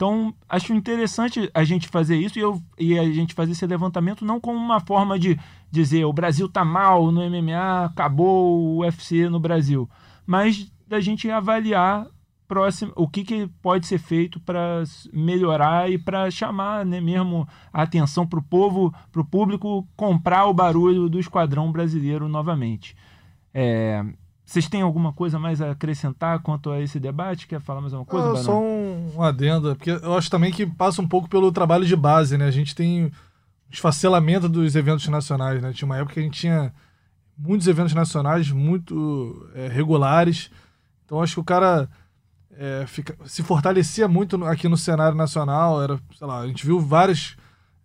[0.00, 4.24] Então, acho interessante a gente fazer isso e, eu, e a gente fazer esse levantamento
[4.24, 5.38] não como uma forma de
[5.70, 9.86] dizer o Brasil tá mal no MMA, acabou o UFC no Brasil,
[10.24, 12.06] mas da gente avaliar
[12.48, 14.82] próximo o que, que pode ser feito para
[15.12, 20.46] melhorar e para chamar né, mesmo a atenção para o povo, para o público comprar
[20.46, 22.96] o barulho do esquadrão brasileiro novamente.
[23.52, 24.02] É,
[24.50, 27.46] vocês têm alguma coisa mais a acrescentar quanto a esse debate?
[27.46, 28.32] Quer falar mais alguma coisa?
[28.32, 31.94] Ah, só um, adendo, porque eu acho também que passa um pouco pelo trabalho de
[31.94, 32.46] base, né?
[32.46, 33.12] A gente tem
[33.70, 35.72] esfacelamento dos eventos nacionais, né?
[35.72, 36.74] Tinha uma época que a gente tinha
[37.38, 40.50] muitos eventos nacionais muito é, regulares.
[41.04, 41.88] Então acho que o cara
[42.56, 45.80] é, fica, se fortalecia muito aqui no cenário nacional.
[45.80, 47.36] Era, sei lá, a gente viu vários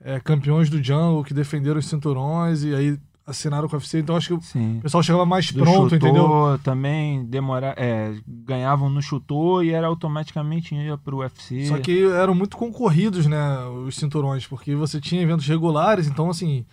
[0.01, 4.15] é, campeões do jungle que defenderam os cinturões e aí assinaram com o UFC, então
[4.15, 4.77] acho que Sim.
[4.77, 6.59] o pessoal chegava mais Do pronto, entendeu?
[6.63, 11.65] também demora, é, ganhavam no chutou e era automaticamente ia pro UFC.
[11.65, 16.65] Só que eram muito concorridos, né, os cinturões, porque você tinha eventos regulares, então assim,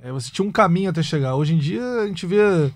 [0.00, 1.34] é, você tinha um caminho até chegar.
[1.34, 2.72] Hoje em dia a gente vê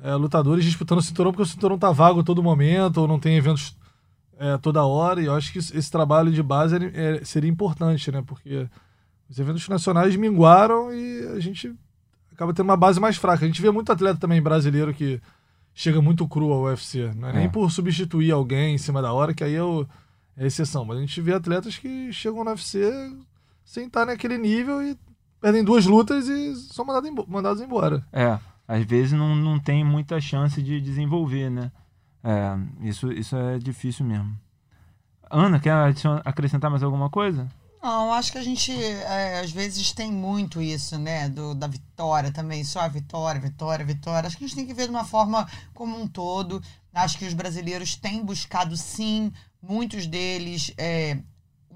[0.00, 3.18] é, lutadores disputando o cinturão porque o cinturão tá vago a todo momento, ou não
[3.18, 3.76] tem eventos
[4.38, 8.22] é, toda hora, e eu acho que esse trabalho de base é, seria importante, né,
[8.24, 8.68] porque
[9.28, 11.74] os eventos nacionais minguaram e a gente
[12.40, 13.44] acaba tendo uma base mais fraca.
[13.44, 15.20] A gente vê muito atleta também brasileiro que
[15.74, 17.12] chega muito cru ao UFC.
[17.14, 17.34] Não é, é.
[17.34, 19.58] nem por substituir alguém em cima da hora, que aí é,
[20.38, 20.86] é a exceção.
[20.86, 22.80] Mas a gente vê atletas que chegam no UFC
[23.62, 24.98] sem estar naquele nível e
[25.38, 28.02] perdem duas lutas e são mandados, mandados embora.
[28.10, 31.70] É, às vezes não, não tem muita chance de desenvolver, né?
[32.24, 32.56] É,
[32.88, 34.34] isso, isso é difícil mesmo.
[35.30, 35.74] Ana, quer
[36.24, 37.46] acrescentar mais alguma coisa?
[37.82, 41.28] Não, acho que a gente é, às vezes tem muito isso, né?
[41.30, 44.26] Do, da vitória também, só a vitória, vitória, vitória.
[44.26, 46.62] Acho que a gente tem que ver de uma forma como um todo.
[46.92, 51.18] Acho que os brasileiros têm buscado sim, muitos deles é,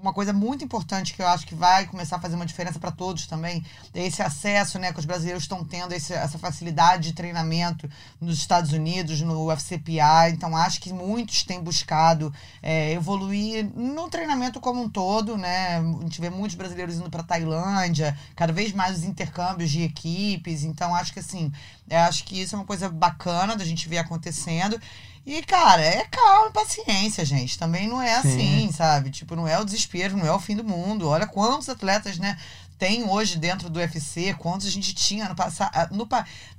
[0.05, 2.91] uma coisa muito importante que eu acho que vai começar a fazer uma diferença para
[2.91, 7.13] todos também é esse acesso né, que os brasileiros estão tendo, esse, essa facilidade de
[7.13, 7.89] treinamento
[8.21, 10.29] nos Estados Unidos, no UFCPA.
[10.29, 12.31] Então, acho que muitos têm buscado
[12.61, 15.37] é, evoluir no treinamento como um todo.
[15.37, 15.77] Né?
[15.77, 20.63] A gente vê muitos brasileiros indo para Tailândia, cada vez mais os intercâmbios de equipes.
[20.63, 21.51] Então, acho que assim,
[21.89, 24.79] acho que isso é uma coisa bacana da gente ver acontecendo.
[25.25, 27.57] E, cara, é calma e paciência, gente.
[27.57, 29.09] Também não é assim, sabe?
[29.09, 31.09] Tipo, não é o desespero, não é o fim do mundo.
[31.09, 32.37] Olha quantos atletas, né?
[32.77, 35.71] Tem hoje dentro do UFC, quantos a gente tinha no passado.
[35.73, 36.07] Ah, no,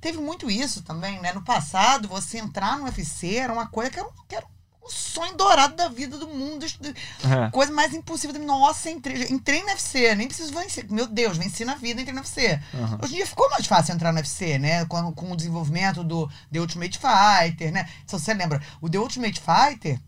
[0.01, 1.33] teve muito isso também, né?
[1.33, 4.47] No passado, você entrar no UFC era uma coisa que era, que era
[4.87, 6.65] o sonho dourado da vida do mundo.
[6.65, 7.51] É.
[7.51, 8.41] Coisa mais impossível.
[8.43, 10.87] Nossa, entrei, entrei no UFC, nem preciso vencer.
[10.91, 12.61] Meu Deus, venci na vida, entrei no UFC.
[12.73, 12.99] Uhum.
[13.03, 14.85] Hoje em dia ficou mais fácil entrar no UFC, né?
[14.87, 17.89] Com, com o desenvolvimento do The Ultimate Fighter, né?
[18.07, 20.01] Se você lembra, o The Ultimate Fighter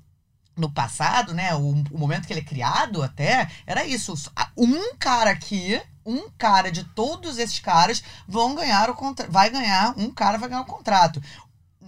[0.57, 4.13] no passado, né, o, o, momento que ele é criado até, era isso.
[4.57, 9.31] Um cara aqui, um cara de todos esses caras vão ganhar o contrato.
[9.31, 11.23] Vai ganhar, um cara vai ganhar o contrato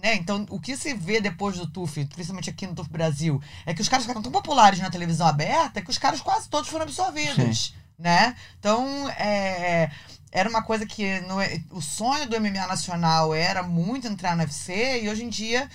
[0.01, 0.15] Né?
[0.15, 3.81] Então, o que se vê depois do TUF, principalmente aqui no TUF Brasil, é que
[3.81, 7.75] os caras ficaram tão populares na televisão aberta que os caras quase todos foram absorvidos.
[7.99, 8.35] Né?
[8.57, 9.91] Então, é,
[10.31, 11.35] era uma coisa que no,
[11.77, 15.69] o sonho do MMA nacional era muito entrar no UFC e hoje em dia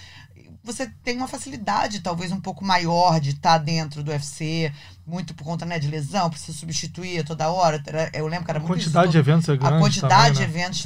[0.64, 4.72] você tem uma facilidade talvez um pouco maior de estar dentro do UFC,
[5.06, 7.80] muito por conta né, de lesão, precisa substituir toda hora.
[8.12, 9.76] Eu lembro que era a muito quantidade de eventos é grande.
[9.76, 10.44] A quantidade também, de né?
[10.44, 10.84] eventos,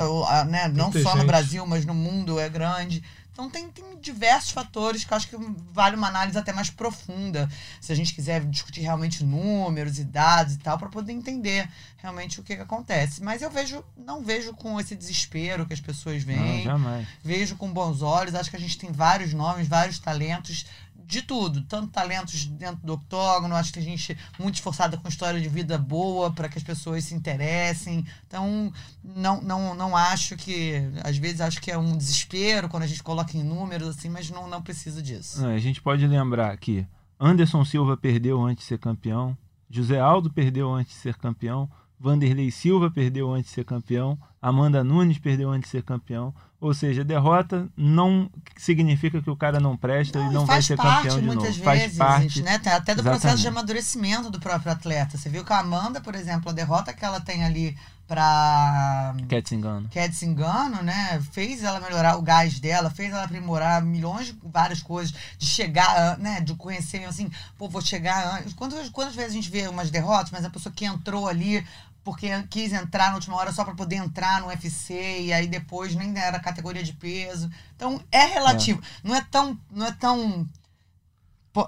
[0.48, 3.02] né, não só no Brasil, mas no mundo é grande.
[3.32, 5.36] Então tem, tem diversos fatores que eu acho que
[5.72, 7.48] vale uma análise até mais profunda,
[7.80, 12.40] se a gente quiser discutir realmente números e dados e tal, para poder entender realmente
[12.40, 13.22] o que, que, acontece.
[13.22, 16.58] Mas eu vejo, não vejo com esse desespero que as pessoas veem.
[16.58, 17.08] Não, jamais.
[17.22, 18.34] Vejo com bons olhos.
[18.34, 20.66] Acho que a gente tem vários nomes, vários talentos
[21.10, 25.40] de tudo, tanto talentos dentro do octógono, acho que a gente muito esforçada com história
[25.40, 28.06] de vida boa para que as pessoas se interessem.
[28.26, 30.74] Então, não, não, não acho que.
[31.02, 34.30] Às vezes acho que é um desespero quando a gente coloca em números, assim, mas
[34.30, 35.44] não, não precisa disso.
[35.44, 36.86] a gente pode lembrar que
[37.18, 39.36] Anderson Silva perdeu antes de ser campeão,
[39.68, 41.70] José Aldo perdeu antes de ser campeão,
[42.00, 46.34] Vanderlei Silva perdeu antes de ser campeão, Amanda Nunes perdeu antes de ser campeão.
[46.58, 50.76] Ou seja, derrota não significa que o cara não presta não, e não vai ser
[50.76, 51.40] parte, campeão de novo.
[51.40, 52.56] Vezes, faz parte, né?
[52.56, 53.02] Até do exatamente.
[53.04, 55.16] processo de amadurecimento do próprio atleta.
[55.16, 57.74] Você viu que a Amanda, por exemplo, a derrota que ela tem ali
[58.06, 59.88] para Ketsingano.
[59.88, 61.22] Ketsingano, né?
[61.30, 66.18] Fez ela melhorar o gás dela, fez ela aprimorar milhões de várias coisas, de chegar,
[66.18, 66.40] né?
[66.40, 68.52] De conhecer assim, pô, vou chegar antes.
[68.52, 71.64] Quantas, quantas vezes a gente vê umas derrotas, mas a pessoa que entrou ali
[72.10, 75.94] porque quis entrar na última hora só para poder entrar no UFC e aí depois
[75.94, 77.48] nem era categoria de peso.
[77.76, 78.82] Então é relativo.
[78.82, 79.08] É.
[79.08, 80.44] Não é tão, não é tão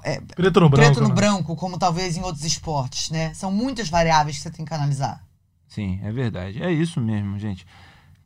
[0.03, 1.15] é, preto no branco, preto no né?
[1.15, 3.33] branco como talvez em outros esportes, né?
[3.35, 5.23] São muitas variáveis que você tem que analisar.
[5.69, 6.61] Sim, é verdade.
[6.61, 7.65] É isso mesmo, gente.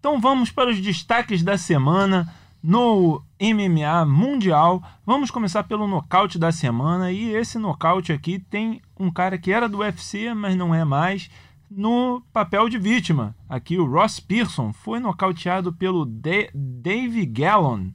[0.01, 4.83] Então vamos para os destaques da semana no MMA Mundial.
[5.05, 7.13] Vamos começar pelo nocaute da semana.
[7.13, 11.29] E esse nocaute aqui tem um cara que era do UFC, mas não é mais,
[11.71, 13.35] no papel de vítima.
[13.49, 17.89] Aqui o Ross Pearson foi nocauteado pelo De Dave Gallon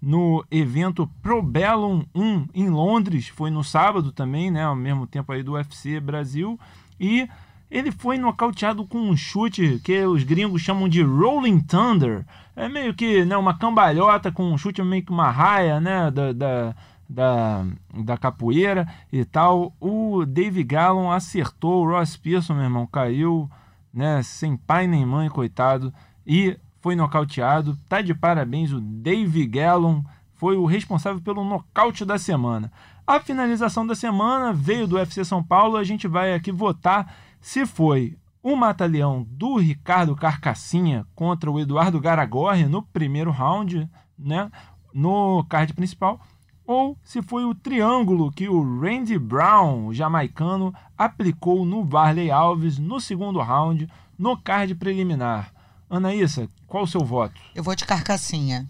[0.00, 3.28] no evento Pro Bellum 1 em Londres.
[3.28, 4.64] Foi no sábado também, né?
[4.64, 6.58] Ao mesmo tempo aí do UFC Brasil.
[6.98, 7.28] E
[7.70, 12.24] ele foi nocauteado com um chute que os gringos chamam de Rolling Thunder.
[12.56, 16.32] É meio que né, uma cambalhota com um chute meio que uma raia né, da,
[16.32, 16.76] da,
[17.08, 17.64] da,
[18.04, 19.72] da capoeira e tal.
[19.80, 23.48] O Dave Gallon acertou o Ross Pearson, meu irmão, caiu
[23.92, 25.92] né, sem pai nem mãe, coitado,
[26.26, 27.76] e foi nocauteado.
[27.88, 30.02] Tá de parabéns o Dave Gallon,
[30.34, 32.70] foi o responsável pelo nocaute da semana.
[33.06, 37.64] A finalização da semana veio do UFC São Paulo, a gente vai aqui votar se
[37.64, 44.50] foi o mata-leão do Ricardo Carcassinha contra o Eduardo Garagorri no primeiro round, né,
[44.92, 46.20] no card principal,
[46.68, 52.78] ou se foi o triângulo que o Randy Brown, o jamaicano, aplicou no Varley Alves
[52.78, 55.50] no segundo round, no card preliminar.
[55.88, 57.40] Anaísa, qual o seu voto?
[57.54, 58.68] Eu vou de Carcassinha.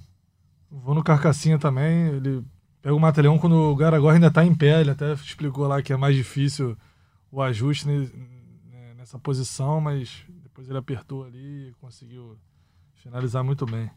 [0.71, 2.07] Vou no Carcassinha também.
[2.07, 2.45] Ele
[2.81, 4.81] pega o mata-leão quando o Garagorri ainda está em pé.
[4.81, 6.77] Ele até explicou lá que é mais difícil
[7.33, 7.89] o ajuste
[8.97, 12.39] nessa posição, mas depois ele apertou ali e conseguiu
[12.95, 13.91] finalizar muito bem.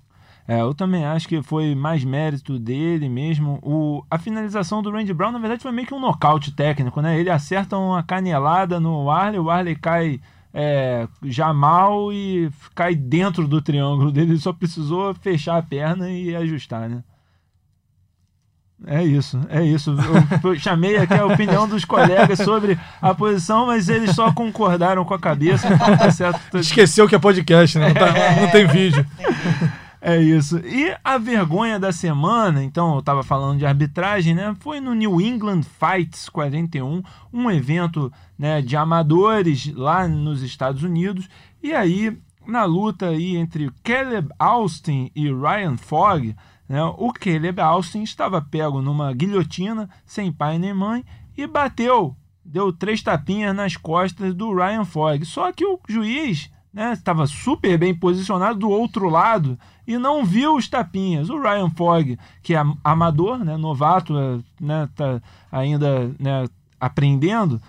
[0.48, 3.60] É, eu também acho que foi mais mérito dele mesmo.
[3.62, 7.20] O, a finalização do Randy Brown, na verdade, foi meio que um nocaute técnico, né?
[7.20, 10.20] Ele acerta uma canelada no Arley, o Arley cai
[10.54, 14.32] é, já mal e cai dentro do triângulo dele.
[14.32, 17.04] Ele só precisou fechar a perna e ajustar, né?
[18.88, 19.96] É isso, é isso.
[20.44, 25.14] Eu, chamei aqui a opinião dos colegas sobre a posição, mas eles só concordaram com
[25.14, 26.58] a cabeça, então tá certo.
[26.58, 27.90] Esqueceu que é podcast, né?
[27.90, 28.12] Não, tá,
[28.42, 29.06] não tem vídeo.
[30.04, 30.58] É isso.
[30.66, 34.56] E a vergonha da semana, então eu estava falando de arbitragem, né?
[34.60, 41.30] Foi no New England Fights 41, um evento né, de amadores lá nos Estados Unidos.
[41.62, 46.36] E aí, na luta aí entre Caleb Austin e Ryan Fogg,
[46.68, 51.06] né, o Caleb Austin estava pego numa guilhotina, sem pai nem mãe,
[51.38, 55.24] e bateu, deu três tapinhas nas costas do Ryan Fogg.
[55.26, 59.60] Só que o juiz né, estava super bem posicionado do outro lado
[59.92, 61.30] e não viu os tapinhas.
[61.30, 65.22] O Ryan Fogg, que é amador, né, novato, né, tá
[65.52, 66.48] ainda né,
[66.80, 67.62] aprendendo,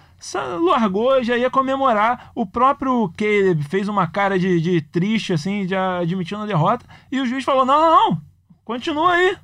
[0.61, 2.31] largou já ia comemorar.
[2.35, 7.21] O próprio Caleb fez uma cara de, de triste, assim, de admitindo a derrota, e
[7.21, 8.21] o juiz falou: não, não, não,
[8.65, 9.37] continua aí.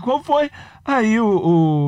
[0.00, 0.50] Qual foi?
[0.84, 1.26] Aí o,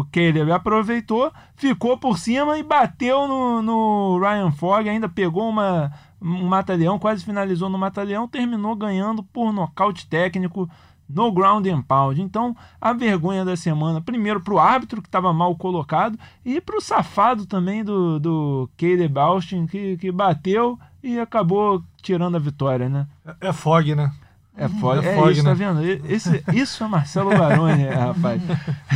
[0.01, 5.92] o Caleb aproveitou, ficou por cima e bateu no, no Ryan Fogg, ainda pegou uma,
[6.20, 10.68] um mata-leão, quase finalizou no mata-leão, terminou ganhando por nocaute técnico
[11.08, 12.20] no ground and pound.
[12.20, 16.76] Então, a vergonha da semana, primeiro para o árbitro, que estava mal colocado, e para
[16.76, 22.88] o safado também do, do Caleb Austin, que, que bateu e acabou tirando a vitória,
[22.88, 23.06] né?
[23.24, 24.12] É, é fog, né?
[24.56, 25.66] É fog, é, é fog, isso, tá né?
[25.66, 26.06] tá vendo?
[26.06, 28.42] Esse, isso é Marcelo Baroni, rapaz.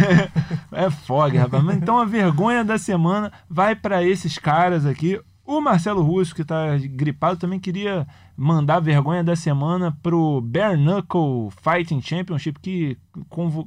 [0.73, 1.65] é fog, rapaz.
[1.77, 5.21] Então a vergonha da semana vai para esses caras aqui.
[5.51, 11.51] O Marcelo Russo, que está gripado, também queria mandar vergonha da semana pro Bare Knuckle
[11.51, 12.97] Fighting Championship, que,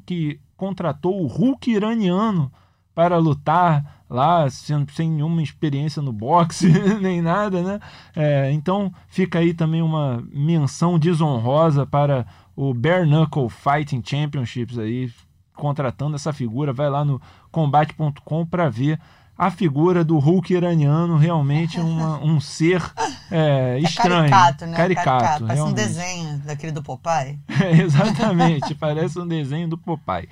[0.05, 2.49] que contratou o Hulk iraniano
[2.95, 6.71] para lutar lá, sem, sem nenhuma experiência no boxe,
[7.03, 7.81] nem nada, né?
[8.15, 12.25] É, então fica aí também uma menção desonrosa para
[12.55, 15.11] o Bare Knuckle Fighting Championships aí,
[15.53, 16.71] contratando essa figura.
[16.71, 17.21] Vai lá no
[17.51, 18.97] combate.com para ver
[19.45, 22.81] a figura do Hulk iraniano realmente uma, um ser
[23.29, 24.29] é, estranho.
[24.29, 24.77] caricato, né?
[24.77, 25.07] Caricato.
[25.07, 25.45] caricato.
[25.45, 27.39] Parece um desenho daquele do Popeye.
[27.63, 30.27] É, exatamente, parece um desenho do Popeye.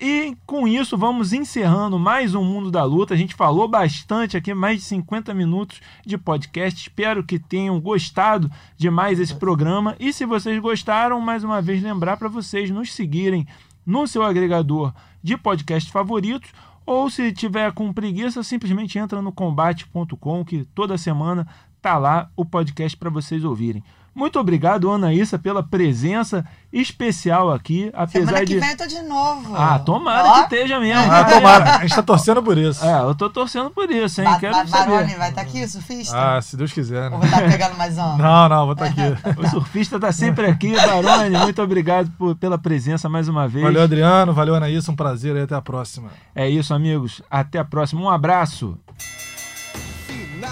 [0.00, 3.14] E com isso vamos encerrando mais um Mundo da Luta.
[3.14, 6.80] A gente falou bastante aqui, mais de 50 minutos de podcast.
[6.80, 9.94] Espero que tenham gostado de mais esse programa.
[10.00, 13.46] E se vocês gostaram, mais uma vez lembrar para vocês nos seguirem
[13.84, 16.50] no seu agregador de podcast favoritos
[16.84, 21.46] ou se tiver com preguiça, simplesmente entra no combate.com que toda semana
[21.80, 23.82] tá lá o podcast para vocês ouvirem.
[24.14, 27.90] Muito obrigado, Anaísa, pela presença especial aqui.
[27.94, 28.60] Apesar Semana que de...
[28.60, 29.56] vem eu tô de novo.
[29.56, 31.10] Ah, tomara que esteja mesmo.
[31.10, 31.76] Ah, tomara.
[31.76, 32.84] A gente tá torcendo por isso.
[32.84, 34.26] É, eu tô torcendo por isso, hein?
[34.26, 34.90] Ba Quero ba saber.
[34.90, 36.36] Baroni vai estar tá aqui, surfista?
[36.36, 37.16] Ah, se Deus quiser, né?
[37.16, 38.22] Ou tá pegando mais onda?
[38.22, 39.40] Não, não, vou estar tá aqui.
[39.40, 41.38] o surfista tá sempre aqui, Baroni.
[41.38, 43.64] Muito obrigado por, pela presença mais uma vez.
[43.64, 44.34] Valeu, Adriano.
[44.34, 44.92] Valeu, Anaísa.
[44.92, 46.10] Um prazer e até a próxima.
[46.34, 47.22] É isso, amigos.
[47.30, 48.02] Até a próxima.
[48.02, 48.78] Um abraço.